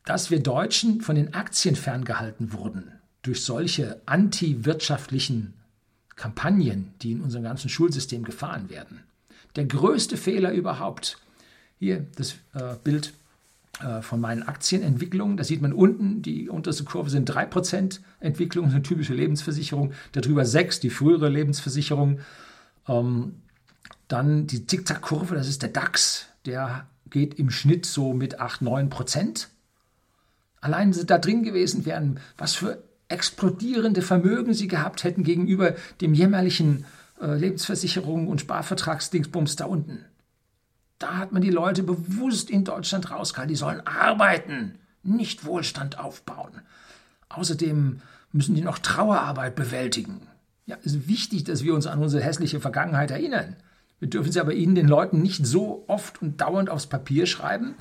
Dass 0.06 0.30
wir 0.30 0.42
Deutschen 0.42 1.02
von 1.02 1.16
den 1.16 1.34
Aktien 1.34 1.76
ferngehalten 1.76 2.54
wurden 2.54 2.92
durch 3.24 3.44
solche 3.44 4.02
antiwirtschaftlichen 4.06 5.54
Kampagnen, 6.16 6.94
die 7.02 7.12
in 7.12 7.22
unserem 7.22 7.44
ganzen 7.44 7.70
Schulsystem 7.70 8.24
gefahren 8.24 8.70
werden. 8.70 9.04
Der 9.56 9.66
größte 9.66 10.18
Fehler 10.18 10.52
überhaupt. 10.52 11.18
Hier 11.80 12.06
das 12.16 12.36
äh, 12.54 12.76
Bild 12.84 13.14
äh, 13.80 14.02
von 14.02 14.22
meinen 14.22 14.44
Aktienentwicklungen. 14.44 15.38
Da 15.38 15.44
sieht 15.44 15.62
man 15.62 15.74
unten, 15.74 16.22
die 16.22 16.50
unterste 16.50 16.84
Kurve 16.84 17.10
sind 17.10 17.30
3% 17.30 18.00
Entwicklung, 18.20 18.70
eine 18.70 18.82
typische 18.82 19.14
Lebensversicherung. 19.14 19.94
Darüber 20.14 20.46
6, 20.46 20.80
die 20.80 20.90
frühere 20.90 21.30
Lebensversicherung. 21.30 22.20
Ähm, 22.88 23.36
dann 24.08 24.48
die 24.48 24.68
Zickzack-Kurve, 24.68 25.36
das 25.36 25.50
ist 25.50 25.64
der 25.64 25.70
DAX. 25.70 26.28
Der 26.46 26.88
geht 27.10 27.36
im 27.36 27.50
Schnitt 27.50 27.86
so 27.86 28.14
mit 28.14 28.40
8, 28.40 28.62
9% 28.62 29.48
Allein 30.66 30.94
sie 30.94 31.06
da 31.06 31.20
drin 31.20 31.44
gewesen 31.44 31.86
wären, 31.86 32.20
was 32.40 32.56
für 32.56 32.84
explodierende 33.08 34.02
Vermögen 34.02 34.56
sie 34.56 34.68
gehabt 34.68 35.04
hätten 35.04 35.24
gegenüber 35.24 35.76
dem 36.02 36.16
jämmerlichen 36.16 36.86
äh, 37.22 37.36
Lebensversicherung 37.36 38.28
und 38.28 38.42
Sparvertragsdingsbums 38.42 39.58
da 39.58 39.66
unten. 39.66 40.06
Da 40.98 41.18
hat 41.18 41.32
man 41.32 41.44
die 41.44 41.52
Leute 41.52 41.84
bewusst 41.84 42.50
in 42.50 42.64
Deutschland 42.64 43.12
rausgehalten. 43.12 43.54
Die 43.54 43.60
sollen 43.60 43.86
arbeiten, 43.86 44.80
nicht 45.04 45.46
Wohlstand 45.46 46.00
aufbauen. 46.00 46.64
Außerdem 47.30 48.02
müssen 48.32 48.56
die 48.56 48.62
noch 48.62 48.80
Trauerarbeit 48.80 49.56
bewältigen. 49.56 50.22
Ja, 50.66 50.78
es 50.84 50.96
ist 50.96 51.08
wichtig, 51.08 51.44
dass 51.44 51.64
wir 51.64 51.76
uns 51.76 51.86
an 51.86 52.02
unsere 52.02 52.24
hässliche 52.24 52.60
Vergangenheit 52.60 53.12
erinnern. 53.12 53.56
Wir 54.00 54.10
dürfen 54.10 54.32
sie 54.32 54.40
aber 54.40 54.54
ihnen, 54.54 54.76
den 54.76 54.88
Leuten, 54.88 55.22
nicht 55.22 55.46
so 55.46 55.86
oft 55.88 56.22
und 56.22 56.42
dauernd 56.42 56.70
aufs 56.70 56.88
Papier 56.88 57.26
schreiben, 57.26 57.76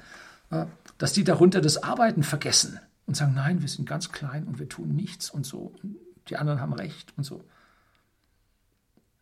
äh, 0.50 0.66
dass 0.98 1.12
die 1.12 1.24
darunter 1.24 1.60
das 1.60 1.82
Arbeiten 1.82 2.22
vergessen 2.22 2.78
und 3.06 3.16
sagen, 3.16 3.34
nein, 3.34 3.60
wir 3.60 3.68
sind 3.68 3.88
ganz 3.88 4.12
klein 4.12 4.44
und 4.44 4.58
wir 4.58 4.68
tun 4.68 4.94
nichts 4.94 5.30
und 5.30 5.44
so. 5.44 5.74
Und 5.82 5.96
die 6.28 6.36
anderen 6.36 6.60
haben 6.60 6.72
recht 6.72 7.12
und 7.16 7.24
so. 7.24 7.44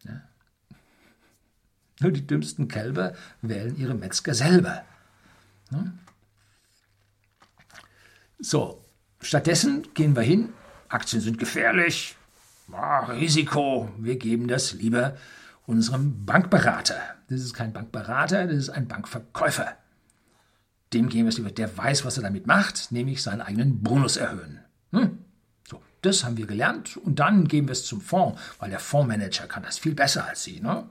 Ja. 0.05 0.23
Nur 2.01 2.13
die 2.13 2.27
dümmsten 2.27 2.69
Kälber 2.69 3.15
wählen 3.41 3.77
ihre 3.77 3.95
Metzger 3.95 4.35
selber. 4.35 4.85
Ja. 5.71 5.93
So, 8.39 8.85
stattdessen 9.21 9.87
gehen 9.95 10.17
wir 10.17 10.23
hin, 10.23 10.53
Aktien 10.89 11.23
sind 11.23 11.39
gefährlich, 11.39 12.17
oh, 12.73 13.05
Risiko, 13.13 13.89
wir 13.99 14.17
geben 14.17 14.49
das 14.49 14.73
lieber 14.73 15.17
unserem 15.67 16.25
Bankberater. 16.25 16.97
Das 17.29 17.41
ist 17.41 17.55
kein 17.55 17.73
Bankberater, 17.73 18.47
das 18.47 18.57
ist 18.57 18.71
ein 18.71 18.89
Bankverkäufer 18.89 19.77
dem 20.93 21.09
gehen 21.09 21.25
wir 21.25 21.31
es 21.31 21.39
lieber. 21.39 21.51
Der 21.51 21.77
weiß, 21.77 22.05
was 22.05 22.17
er 22.17 22.23
damit 22.23 22.47
macht, 22.47 22.93
nämlich 22.93 23.23
seinen 23.23 23.41
eigenen 23.41 23.83
Bonus 23.83 24.17
erhöhen. 24.17 24.61
Hm? 24.93 25.19
So, 25.69 25.81
das 26.03 26.25
haben 26.25 26.37
wir 26.37 26.47
gelernt 26.47 26.97
und 26.97 27.19
dann 27.19 27.49
geben 27.49 27.69
wir 27.69 27.73
es 27.73 27.85
zum 27.85 28.01
Fonds, 28.01 28.41
weil 28.59 28.71
der 28.71 28.79
Fondsmanager 28.79 29.47
kann 29.47 29.63
das 29.63 29.79
viel 29.79 29.95
besser 29.95 30.27
als 30.27 30.45
Sie. 30.45 30.61
Ne? 30.61 30.85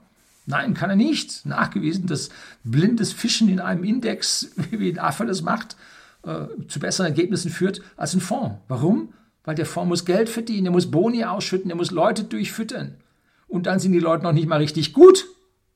Nein, 0.46 0.74
kann 0.74 0.90
er 0.90 0.96
nicht. 0.96 1.46
Nachgewiesen, 1.46 2.06
dass 2.06 2.30
blindes 2.64 3.12
Fischen 3.12 3.48
in 3.48 3.60
einem 3.60 3.84
Index, 3.84 4.50
wie 4.70 4.90
ein 4.90 4.98
Affe 4.98 5.26
das 5.26 5.42
macht, 5.42 5.76
äh, 6.24 6.46
zu 6.68 6.80
besseren 6.80 7.10
Ergebnissen 7.10 7.50
führt 7.50 7.80
als 7.96 8.14
ein 8.14 8.20
Fonds. 8.20 8.56
Warum? 8.68 9.14
Weil 9.44 9.54
der 9.54 9.66
Fonds 9.66 9.88
muss 9.88 10.04
Geld 10.04 10.28
verdienen, 10.28 10.66
er 10.66 10.72
muss 10.72 10.90
Boni 10.90 11.24
ausschütten, 11.24 11.70
er 11.70 11.76
muss 11.76 11.90
Leute 11.90 12.24
durchfüttern. 12.24 12.96
Und 13.52 13.66
dann 13.66 13.78
sind 13.78 13.92
die 13.92 13.98
Leute 13.98 14.22
noch 14.22 14.32
nicht 14.32 14.48
mal 14.48 14.56
richtig 14.56 14.94
gut. 14.94 15.26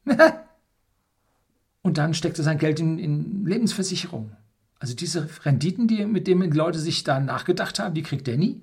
Und 1.83 1.99
dann 1.99 2.15
steckt 2.15 2.39
er 2.39 2.45
sein 2.45 2.57
Geld 2.57 2.81
in, 2.81 2.99
in 2.99 3.45
Lebensversicherung. 3.45 4.35
Also 4.79 4.95
diese 4.95 5.29
Renditen, 5.45 5.87
die, 5.87 6.07
mit 6.07 6.27
denen 6.27 6.51
die 6.51 6.57
Leute 6.57 6.79
sich 6.79 7.05
da 7.05 7.21
nachgedacht 7.21 7.79
haben, 7.79 7.95
die 7.95 8.03
kriegt 8.03 8.29
er 8.29 8.39
nie. 8.39 8.63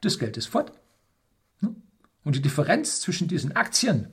Das 0.00 0.20
Geld 0.20 0.36
ist 0.36 0.46
fort. 0.46 0.72
Ne? 1.60 1.74
Und 2.22 2.36
die 2.36 2.40
Differenz 2.40 3.00
zwischen 3.00 3.26
diesen 3.26 3.56
Aktien 3.56 4.06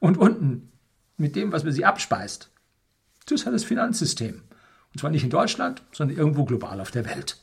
und 0.00 0.18
unten 0.18 0.72
mit 1.16 1.36
dem, 1.36 1.52
was 1.52 1.62
man 1.62 1.72
sie 1.72 1.84
abspeist, 1.84 2.50
das 3.26 3.46
hat 3.46 3.54
das 3.54 3.62
Finanzsystem. 3.62 4.42
Und 4.92 4.98
zwar 4.98 5.10
nicht 5.10 5.22
in 5.22 5.30
Deutschland, 5.30 5.84
sondern 5.92 6.16
irgendwo 6.16 6.44
global 6.44 6.80
auf 6.80 6.90
der 6.90 7.04
Welt. 7.04 7.36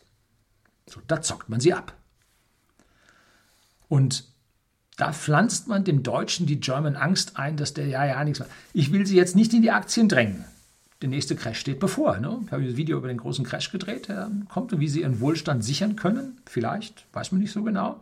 So, 0.85 0.99
da 1.07 1.21
zockt 1.21 1.47
man 1.47 1.61
sie 1.61 1.73
ab. 1.73 1.95
Und 3.87 4.34
da 4.97 5.11
pflanzt 5.11 5.67
man 5.67 5.83
dem 5.83 6.03
Deutschen 6.03 6.45
die 6.45 6.59
German 6.59 6.95
Angst 6.95 7.37
ein, 7.37 7.57
dass 7.57 7.73
der 7.73 7.87
ja 7.87 8.05
ja 8.05 8.23
nichts 8.23 8.39
macht. 8.39 8.51
Ich 8.73 8.91
will 8.91 9.05
sie 9.05 9.15
jetzt 9.15 9.35
nicht 9.35 9.53
in 9.53 9.61
die 9.61 9.71
Aktien 9.71 10.07
drängen. 10.07 10.45
Der 11.01 11.09
nächste 11.09 11.35
Crash 11.35 11.59
steht 11.59 11.79
bevor. 11.79 12.17
Ne? 12.19 12.39
Ich 12.45 12.51
habe 12.51 12.63
ein 12.63 12.77
Video 12.77 12.97
über 12.97 13.09
den 13.09 13.17
großen 13.17 13.45
Crash 13.45 13.71
gedreht, 13.71 14.07
der 14.07 14.31
kommt 14.47 14.71
und 14.71 14.79
wie 14.79 14.87
sie 14.87 15.01
ihren 15.01 15.19
Wohlstand 15.19 15.63
sichern 15.63 15.97
können. 15.97 16.39
Vielleicht, 16.45 17.05
weiß 17.13 17.33
man 17.33 17.41
nicht 17.41 17.51
so 17.51 17.63
genau. 17.63 17.99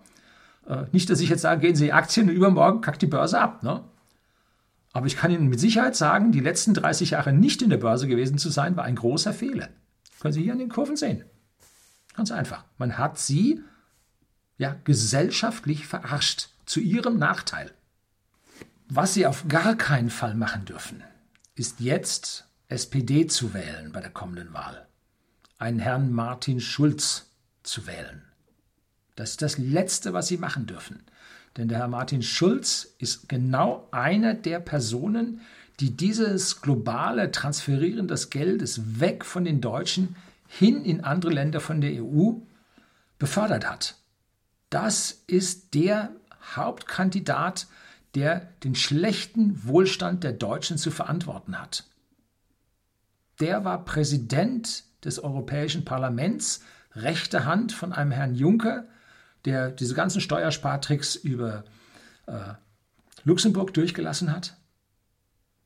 Äh, 0.67 0.83
nicht, 0.91 1.09
dass 1.09 1.19
ich 1.19 1.29
jetzt 1.29 1.41
sage, 1.41 1.61
gehen 1.61 1.75
Sie 1.75 1.85
in 1.85 1.87
die 1.87 1.93
Aktien 1.93 2.29
und 2.29 2.35
übermorgen 2.35 2.81
kackt 2.81 3.01
die 3.01 3.07
Börse 3.07 3.39
ab. 3.39 3.63
Ne? 3.63 3.83
Aber 4.93 5.07
ich 5.07 5.17
kann 5.17 5.31
Ihnen 5.31 5.47
mit 5.47 5.59
Sicherheit 5.59 5.95
sagen, 5.95 6.31
die 6.31 6.39
letzten 6.39 6.75
30 6.75 7.11
Jahre 7.11 7.33
nicht 7.33 7.63
in 7.63 7.71
der 7.71 7.77
Börse 7.77 8.07
gewesen 8.07 8.37
zu 8.37 8.49
sein, 8.49 8.77
war 8.77 8.83
ein 8.83 8.95
großer 8.95 9.33
Fehler. 9.33 9.69
Können 10.19 10.33
Sie 10.33 10.43
hier 10.43 10.53
an 10.53 10.59
den 10.59 10.69
Kurven 10.69 10.95
sehen. 10.95 11.23
Ganz 12.15 12.31
einfach. 12.31 12.63
Man 12.77 12.99
hat 12.99 13.17
sie 13.17 13.61
ja 14.59 14.75
gesellschaftlich 14.83 15.87
verarscht 15.87 16.52
zu 16.65 16.79
ihrem 16.79 17.17
Nachteil. 17.17 17.71
Was 18.89 19.13
sie 19.13 19.25
auf 19.25 19.47
gar 19.47 19.75
keinen 19.75 20.09
Fall 20.09 20.35
machen 20.35 20.65
dürfen, 20.65 21.03
ist 21.55 21.79
jetzt 21.79 22.45
SPD 22.67 23.27
zu 23.27 23.53
wählen 23.53 23.91
bei 23.91 24.01
der 24.01 24.11
kommenden 24.11 24.53
Wahl. 24.53 24.87
Einen 25.57 25.79
Herrn 25.79 26.11
Martin 26.11 26.59
Schulz 26.59 27.27
zu 27.63 27.87
wählen. 27.87 28.23
Das 29.15 29.31
ist 29.31 29.41
das 29.41 29.57
Letzte, 29.57 30.13
was 30.13 30.27
sie 30.27 30.37
machen 30.37 30.65
dürfen. 30.65 31.03
Denn 31.57 31.67
der 31.67 31.79
Herr 31.79 31.87
Martin 31.87 32.23
Schulz 32.23 32.95
ist 32.97 33.29
genau 33.29 33.87
einer 33.91 34.33
der 34.33 34.59
Personen, 34.59 35.41
die 35.79 35.91
dieses 35.91 36.61
globale 36.61 37.31
Transferieren 37.31 38.07
des 38.07 38.29
Geldes 38.29 38.99
weg 38.99 39.23
von 39.25 39.45
den 39.45 39.61
Deutschen 39.61 40.15
hin 40.47 40.83
in 40.83 41.03
andere 41.03 41.31
Länder 41.31 41.59
von 41.59 41.81
der 41.81 42.03
EU 42.03 42.33
befördert 43.19 43.69
hat. 43.69 43.95
Das 44.69 45.23
ist 45.27 45.73
der 45.73 46.09
Hauptkandidat, 46.55 47.67
der 48.15 48.51
den 48.63 48.75
schlechten 48.75 49.65
Wohlstand 49.65 50.23
der 50.23 50.33
Deutschen 50.33 50.77
zu 50.77 50.91
verantworten 50.91 51.59
hat. 51.59 51.85
Der 53.39 53.65
war 53.65 53.83
Präsident 53.85 54.83
des 55.03 55.19
Europäischen 55.19 55.85
Parlaments, 55.85 56.61
rechte 56.95 57.45
Hand 57.45 57.71
von 57.71 57.91
einem 57.91 58.11
Herrn 58.11 58.35
Juncker, 58.35 58.85
der 59.45 59.71
diese 59.71 59.95
ganzen 59.95 60.21
Steuerspartricks 60.21 61.15
über 61.15 61.63
äh, 62.27 62.53
Luxemburg 63.23 63.73
durchgelassen 63.73 64.31
hat. 64.31 64.55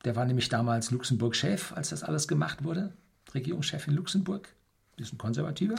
Der 0.04 0.16
war 0.16 0.24
nämlich 0.24 0.48
damals 0.48 0.90
Luxemburg-Chef, 0.90 1.72
als 1.72 1.90
das 1.90 2.02
alles 2.02 2.28
gemacht 2.28 2.64
wurde. 2.64 2.92
Regierungschef 3.34 3.86
in 3.88 3.94
Luxemburg. 3.94 4.48
Das 4.96 5.08
ist 5.08 5.14
ein 5.14 5.18
Konservativer. 5.18 5.76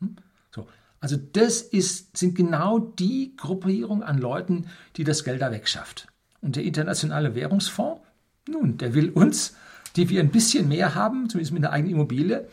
Hm? 0.00 0.16
So. 0.50 0.66
Also 1.00 1.16
das 1.16 1.62
ist, 1.62 2.16
sind 2.16 2.34
genau 2.34 2.78
die 2.78 3.34
Gruppierung 3.36 4.02
an 4.02 4.18
Leuten, 4.18 4.66
die 4.96 5.04
das 5.04 5.24
Geld 5.24 5.40
da 5.40 5.50
wegschafft. 5.50 6.06
Und 6.42 6.56
der 6.56 6.64
Internationale 6.64 7.34
Währungsfonds, 7.34 8.02
nun, 8.48 8.76
der 8.76 8.94
will 8.94 9.10
uns, 9.10 9.56
die 9.96 10.08
wir 10.08 10.20
ein 10.20 10.30
bisschen 10.30 10.68
mehr 10.68 10.94
haben, 10.94 11.28
zumindest 11.28 11.52
mit 11.52 11.64
einer 11.64 11.72
eigenen 11.72 11.94
Immobilie, 11.94 12.48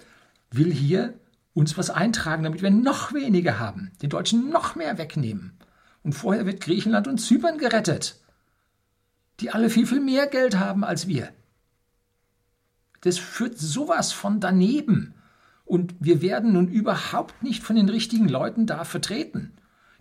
will 0.52 0.72
hier 0.72 1.14
uns 1.54 1.78
was 1.78 1.90
eintragen, 1.90 2.44
damit 2.44 2.62
wir 2.62 2.72
noch 2.72 3.14
weniger 3.14 3.60
haben, 3.60 3.92
den 4.02 4.10
Deutschen 4.10 4.50
noch 4.50 4.76
mehr 4.76 4.98
wegnehmen. 4.98 5.58
Und 6.04 6.14
vorher 6.14 6.46
wird 6.46 6.62
Griechenland 6.62 7.08
und 7.08 7.18
Zypern 7.18 7.58
gerettet, 7.58 8.20
die 9.40 9.50
alle 9.50 9.70
viel, 9.70 9.88
viel 9.88 10.00
mehr 10.00 10.28
Geld 10.28 10.58
haben 10.58 10.84
als 10.84 11.08
wir. 11.08 11.30
Das 13.02 13.18
führt 13.18 13.58
sowas 13.58 14.14
von 14.14 14.40
daneben. 14.40 15.16
Und 15.67 15.95
wir 15.99 16.21
werden 16.21 16.53
nun 16.53 16.69
überhaupt 16.69 17.43
nicht 17.43 17.62
von 17.62 17.75
den 17.75 17.89
richtigen 17.89 18.30
Leuten 18.30 18.65
da 18.65 18.86
vertreten, 18.86 19.51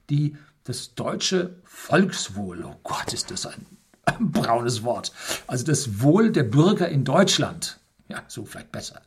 die 0.09 0.37
das 0.62 0.94
deutsche 0.94 1.57
Volkswohl, 1.64 2.64
oh 2.64 2.76
Gott, 2.85 3.12
ist 3.12 3.33
das 3.33 3.46
ein 3.46 3.66
braunes 4.20 4.85
Wort, 4.85 5.12
also 5.48 5.64
das 5.64 6.00
Wohl 6.00 6.31
der 6.31 6.44
Bürger 6.44 6.88
in 6.88 7.05
Deutschland, 7.05 7.81
ja, 8.09 8.22
so 8.29 8.44
vielleicht 8.44 8.70
besser, 8.70 9.02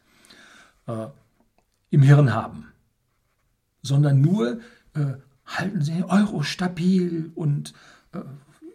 äh, 0.88 1.08
im 1.92 2.02
Hirn 2.02 2.34
haben, 2.34 2.74
sondern 3.82 4.20
nur 4.20 4.60
äh, 4.96 5.14
halten 5.46 5.82
Sie 5.82 5.94
den 5.94 6.04
Euro 6.04 6.44
stabil 6.44 7.32
und 7.36 7.74
äh, 8.12 8.20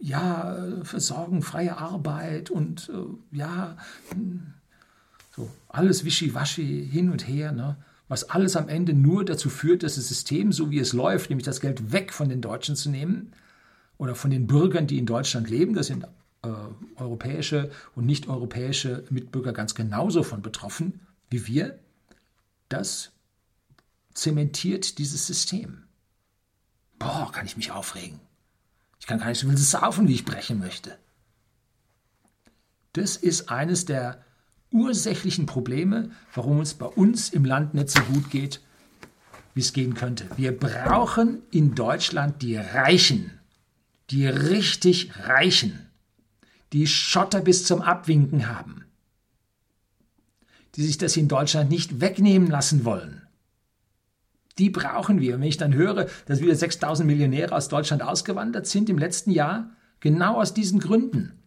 ja, 0.01 0.57
versorgen 0.83 1.43
freie 1.43 1.77
Arbeit 1.77 2.51
und 2.51 2.91
äh, 2.91 3.37
ja, 3.37 3.77
so 5.35 5.51
alles 5.69 6.05
wischiwaschi 6.05 6.89
hin 6.91 7.11
und 7.11 7.27
her, 7.27 7.53
ne? 7.53 7.77
was 8.09 8.31
alles 8.31 8.57
am 8.57 8.69
Ende 8.69 8.93
nur 8.93 9.25
dazu 9.25 9.49
führt, 9.49 9.83
dass 9.83 9.97
das 9.97 10.09
System, 10.09 10.53
so 10.53 10.71
wie 10.71 10.79
es 10.79 10.93
läuft, 10.93 11.31
nämlich 11.31 11.47
das 11.47 11.61
Geld 11.61 11.93
weg 11.93 12.13
von 12.13 12.29
den 12.29 12.41
Deutschen 12.41 12.77
zu 12.77 12.91
nehmen 12.91 13.33
oder 13.97 14.15
von 14.15 14.31
den 14.31 14.47
Bürgern, 14.47 14.87
die 14.87 14.99
in 14.99 15.07
Deutschland 15.07 15.49
leben, 15.49 15.75
das 15.75 15.87
sind 15.87 16.05
äh, 16.43 16.49
europäische 16.97 17.71
und 17.95 18.07
nicht-europäische 18.07 19.05
Mitbürger 19.11 19.53
ganz 19.53 19.75
genauso 19.75 20.23
von 20.23 20.43
betroffen 20.43 21.01
wie 21.31 21.47
wir, 21.47 21.79
das 22.69 23.11
zementiert 24.13 24.99
dieses 24.99 25.27
System. 25.27 25.85
Boah, 26.99 27.33
kann 27.33 27.47
ich 27.47 27.57
mich 27.57 27.73
aufregen. 27.73 28.21
Ich 29.01 29.07
kann 29.07 29.19
gar 29.19 29.29
nicht 29.29 29.41
so 29.41 29.49
viel 29.49 29.59
saufen, 29.59 30.07
wie 30.07 30.15
ich 30.15 30.25
brechen 30.25 30.61
möchte. 30.61 30.97
Das 32.93 33.17
ist 33.17 33.49
eines 33.49 33.85
der 33.85 34.24
ursächlichen 34.75 35.47
Probleme, 35.47 36.11
warum 36.35 36.61
es 36.61 36.75
bei 36.75 36.87
uns 36.87 37.31
im 37.31 37.45
Land 37.45 37.73
nicht 37.73 37.91
so 37.91 38.03
gut 38.03 38.31
geht, 38.31 38.61
wie 39.55 39.61
es 39.61 39.73
gehen 39.73 39.95
könnte. 39.95 40.27
Wir 40.37 40.57
brauchen 40.57 41.43
in 41.51 41.75
Deutschland 41.75 42.43
die 42.43 42.57
Reichen, 42.57 43.31
die 44.11 44.27
richtig 44.27 45.13
Reichen, 45.17 45.87
die 46.73 46.87
Schotter 46.87 47.41
bis 47.41 47.65
zum 47.65 47.81
Abwinken 47.81 48.49
haben, 48.49 48.85
die 50.75 50.83
sich 50.83 50.99
das 50.99 51.17
in 51.17 51.29
Deutschland 51.29 51.71
nicht 51.71 52.01
wegnehmen 52.01 52.51
lassen 52.51 52.85
wollen. 52.85 53.23
Die 54.59 54.71
brauchen 54.71 55.21
wir. 55.21 55.35
Und 55.35 55.41
wenn 55.41 55.49
ich 55.49 55.57
dann 55.57 55.75
höre, 55.75 56.09
dass 56.27 56.41
wieder 56.41 56.55
6000 56.55 57.07
Millionäre 57.07 57.55
aus 57.55 57.69
Deutschland 57.69 58.03
ausgewandert 58.03 58.67
sind 58.67 58.89
im 58.89 58.99
letzten 58.99 59.31
Jahr, 59.31 59.71
genau 60.01 60.41
aus 60.41 60.55
diesen 60.55 60.81
Gründen. 60.81 61.44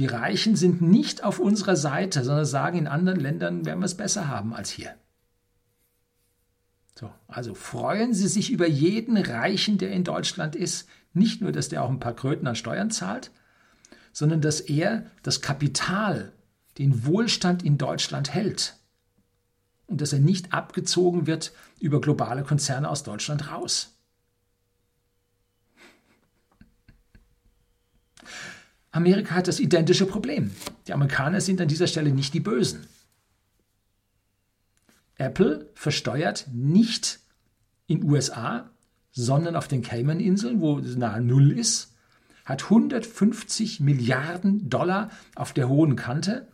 Die 0.00 0.06
Reichen 0.06 0.56
sind 0.56 0.80
nicht 0.80 1.24
auf 1.24 1.38
unserer 1.38 1.76
Seite, 1.76 2.24
sondern 2.24 2.46
sagen, 2.46 2.78
in 2.78 2.86
anderen 2.86 3.20
Ländern 3.20 3.66
werden 3.66 3.80
wir 3.80 3.84
es 3.84 3.98
besser 3.98 4.28
haben 4.28 4.54
als 4.54 4.70
hier. 4.70 4.94
So, 6.98 7.12
also 7.28 7.52
freuen 7.52 8.14
Sie 8.14 8.26
sich 8.26 8.50
über 8.50 8.66
jeden 8.66 9.18
Reichen, 9.18 9.76
der 9.76 9.90
in 9.92 10.02
Deutschland 10.02 10.56
ist. 10.56 10.88
Nicht 11.12 11.42
nur, 11.42 11.52
dass 11.52 11.68
der 11.68 11.82
auch 11.82 11.90
ein 11.90 12.00
paar 12.00 12.14
Kröten 12.14 12.46
an 12.46 12.56
Steuern 12.56 12.90
zahlt, 12.90 13.30
sondern 14.10 14.40
dass 14.40 14.62
er 14.62 15.04
das 15.22 15.42
Kapital, 15.42 16.32
den 16.78 17.04
Wohlstand 17.04 17.62
in 17.62 17.76
Deutschland 17.76 18.32
hält 18.32 18.76
und 19.86 20.00
dass 20.00 20.14
er 20.14 20.20
nicht 20.20 20.54
abgezogen 20.54 21.26
wird 21.26 21.52
über 21.78 22.00
globale 22.00 22.42
Konzerne 22.42 22.88
aus 22.88 23.02
Deutschland 23.02 23.50
raus. 23.52 23.99
Amerika 28.92 29.34
hat 29.34 29.48
das 29.48 29.60
identische 29.60 30.06
Problem. 30.06 30.50
Die 30.86 30.92
Amerikaner 30.92 31.40
sind 31.40 31.60
an 31.60 31.68
dieser 31.68 31.86
Stelle 31.86 32.10
nicht 32.10 32.34
die 32.34 32.40
Bösen. 32.40 32.86
Apple 35.16 35.70
versteuert 35.74 36.48
nicht 36.52 37.20
in 37.86 38.02
USA, 38.04 38.70
sondern 39.12 39.54
auf 39.54 39.68
den 39.68 39.82
Cayman-Inseln, 39.82 40.60
wo 40.60 40.78
es 40.78 40.96
nahe 40.96 41.20
Null 41.20 41.52
ist, 41.52 41.94
hat 42.44 42.64
150 42.64 43.80
Milliarden 43.80 44.70
Dollar 44.70 45.10
auf 45.34 45.52
der 45.52 45.68
hohen 45.68 45.94
Kante 45.94 46.48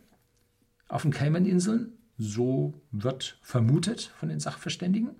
auf 0.89 1.03
den 1.03 1.11
Cayman-Inseln. 1.11 1.93
So 2.17 2.81
wird 2.91 3.39
vermutet 3.41 4.11
von 4.17 4.29
den 4.29 4.39
Sachverständigen. 4.39 5.11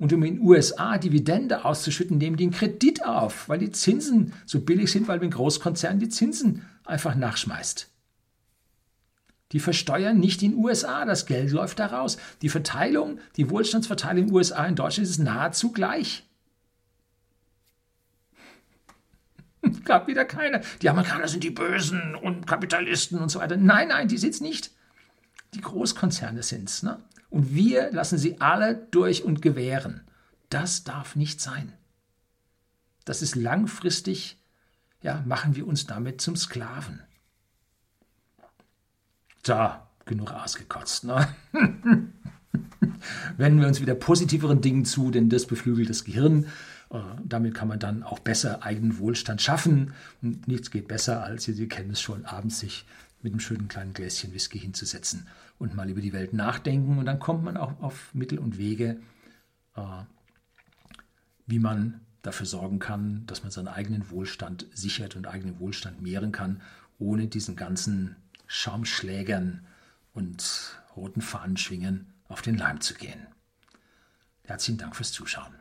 Und 0.00 0.14
um 0.14 0.22
in 0.22 0.36
den 0.36 0.44
USA 0.44 0.96
Dividende 0.96 1.66
auszuschütten, 1.66 2.16
nehmen 2.16 2.36
die 2.36 2.44
einen 2.44 2.52
Kredit 2.52 3.04
auf, 3.04 3.50
weil 3.50 3.58
die 3.58 3.70
Zinsen 3.70 4.32
so 4.46 4.60
billig 4.60 4.90
sind, 4.90 5.06
weil 5.08 5.20
ein 5.20 5.30
Großkonzern 5.30 5.98
die 5.98 6.08
Zinsen 6.08 6.64
einfach 6.84 7.14
nachschmeißt. 7.14 7.86
Die 9.52 9.60
versteuern 9.60 10.18
nicht 10.18 10.42
in 10.42 10.52
den 10.52 10.64
USA, 10.64 11.04
das 11.04 11.26
Geld 11.26 11.50
läuft 11.52 11.80
da 11.80 11.86
raus. 11.86 12.16
Die 12.40 12.48
Verteilung, 12.48 13.18
die 13.36 13.50
Wohlstandsverteilung 13.50 14.22
in 14.22 14.26
den 14.28 14.34
USA 14.34 14.64
in 14.64 14.74
Deutschland 14.74 15.06
ist 15.06 15.18
nahezu 15.18 15.70
gleich. 15.70 16.24
Gab 19.84 20.06
wieder 20.06 20.24
keine. 20.24 20.62
Die 20.80 20.88
Amerikaner 20.88 21.28
sind 21.28 21.44
die 21.44 21.50
Bösen 21.50 22.14
und 22.14 22.46
Kapitalisten 22.46 23.18
und 23.18 23.28
so 23.28 23.38
weiter. 23.38 23.58
Nein, 23.58 23.88
nein, 23.88 24.08
die 24.08 24.16
sind 24.16 24.32
es 24.32 24.40
nicht. 24.40 24.70
Die 25.52 25.60
Großkonzerne 25.60 26.42
sind 26.42 26.70
es. 26.70 26.82
Ne? 26.82 26.98
Und 27.30 27.54
wir 27.54 27.90
lassen 27.92 28.18
sie 28.18 28.40
alle 28.40 28.74
durch 28.90 29.24
und 29.24 29.40
gewähren. 29.40 30.02
Das 30.50 30.84
darf 30.84 31.16
nicht 31.16 31.40
sein. 31.40 31.72
Das 33.04 33.22
ist 33.22 33.36
langfristig, 33.36 34.38
ja, 35.00 35.22
machen 35.24 35.56
wir 35.56 35.66
uns 35.66 35.86
damit 35.86 36.20
zum 36.20 36.36
Sklaven. 36.36 37.00
Da, 39.42 39.88
genug 40.04 40.32
ausgekotzt, 40.32 41.04
ne? 41.04 41.28
Wenden 43.36 43.60
wir 43.60 43.68
uns 43.68 43.80
wieder 43.80 43.94
positiveren 43.94 44.60
Dingen 44.60 44.84
zu, 44.84 45.10
denn 45.10 45.30
das 45.30 45.46
beflügelt 45.46 45.88
das 45.88 46.04
Gehirn. 46.04 46.46
Äh, 46.90 46.98
damit 47.24 47.54
kann 47.54 47.68
man 47.68 47.78
dann 47.78 48.02
auch 48.02 48.18
besser 48.18 48.62
eigenen 48.64 48.98
Wohlstand 48.98 49.40
schaffen. 49.40 49.94
Und 50.20 50.46
nichts 50.48 50.70
geht 50.70 50.88
besser, 50.88 51.22
als 51.22 51.44
Sie 51.44 51.68
kennen 51.68 51.92
es 51.92 52.00
schon, 52.00 52.26
abends 52.26 52.58
sich 52.58 52.84
mit 53.22 53.32
einem 53.32 53.40
schönen 53.40 53.68
kleinen 53.68 53.94
Gläschen 53.94 54.34
Whisky 54.34 54.58
hinzusetzen 54.58 55.26
und 55.60 55.76
mal 55.76 55.90
über 55.90 56.00
die 56.00 56.14
Welt 56.14 56.32
nachdenken. 56.32 56.98
Und 56.98 57.04
dann 57.04 57.20
kommt 57.20 57.44
man 57.44 57.56
auch 57.56 57.80
auf 57.80 58.12
Mittel 58.14 58.38
und 58.38 58.56
Wege, 58.56 59.00
äh, 59.76 60.02
wie 61.46 61.58
man 61.58 62.00
dafür 62.22 62.46
sorgen 62.46 62.78
kann, 62.78 63.24
dass 63.26 63.42
man 63.42 63.52
seinen 63.52 63.68
eigenen 63.68 64.10
Wohlstand 64.10 64.66
sichert 64.72 65.16
und 65.16 65.26
eigenen 65.26 65.60
Wohlstand 65.60 66.00
mehren 66.00 66.32
kann, 66.32 66.62
ohne 66.98 67.28
diesen 67.28 67.56
ganzen 67.56 68.16
Schaumschlägern 68.46 69.66
und 70.14 70.82
roten 70.96 71.20
Fahnenschwingen 71.20 72.06
auf 72.26 72.40
den 72.40 72.56
Leim 72.56 72.80
zu 72.80 72.94
gehen. 72.94 73.26
Herzlichen 74.44 74.78
Dank 74.78 74.96
fürs 74.96 75.12
Zuschauen. 75.12 75.59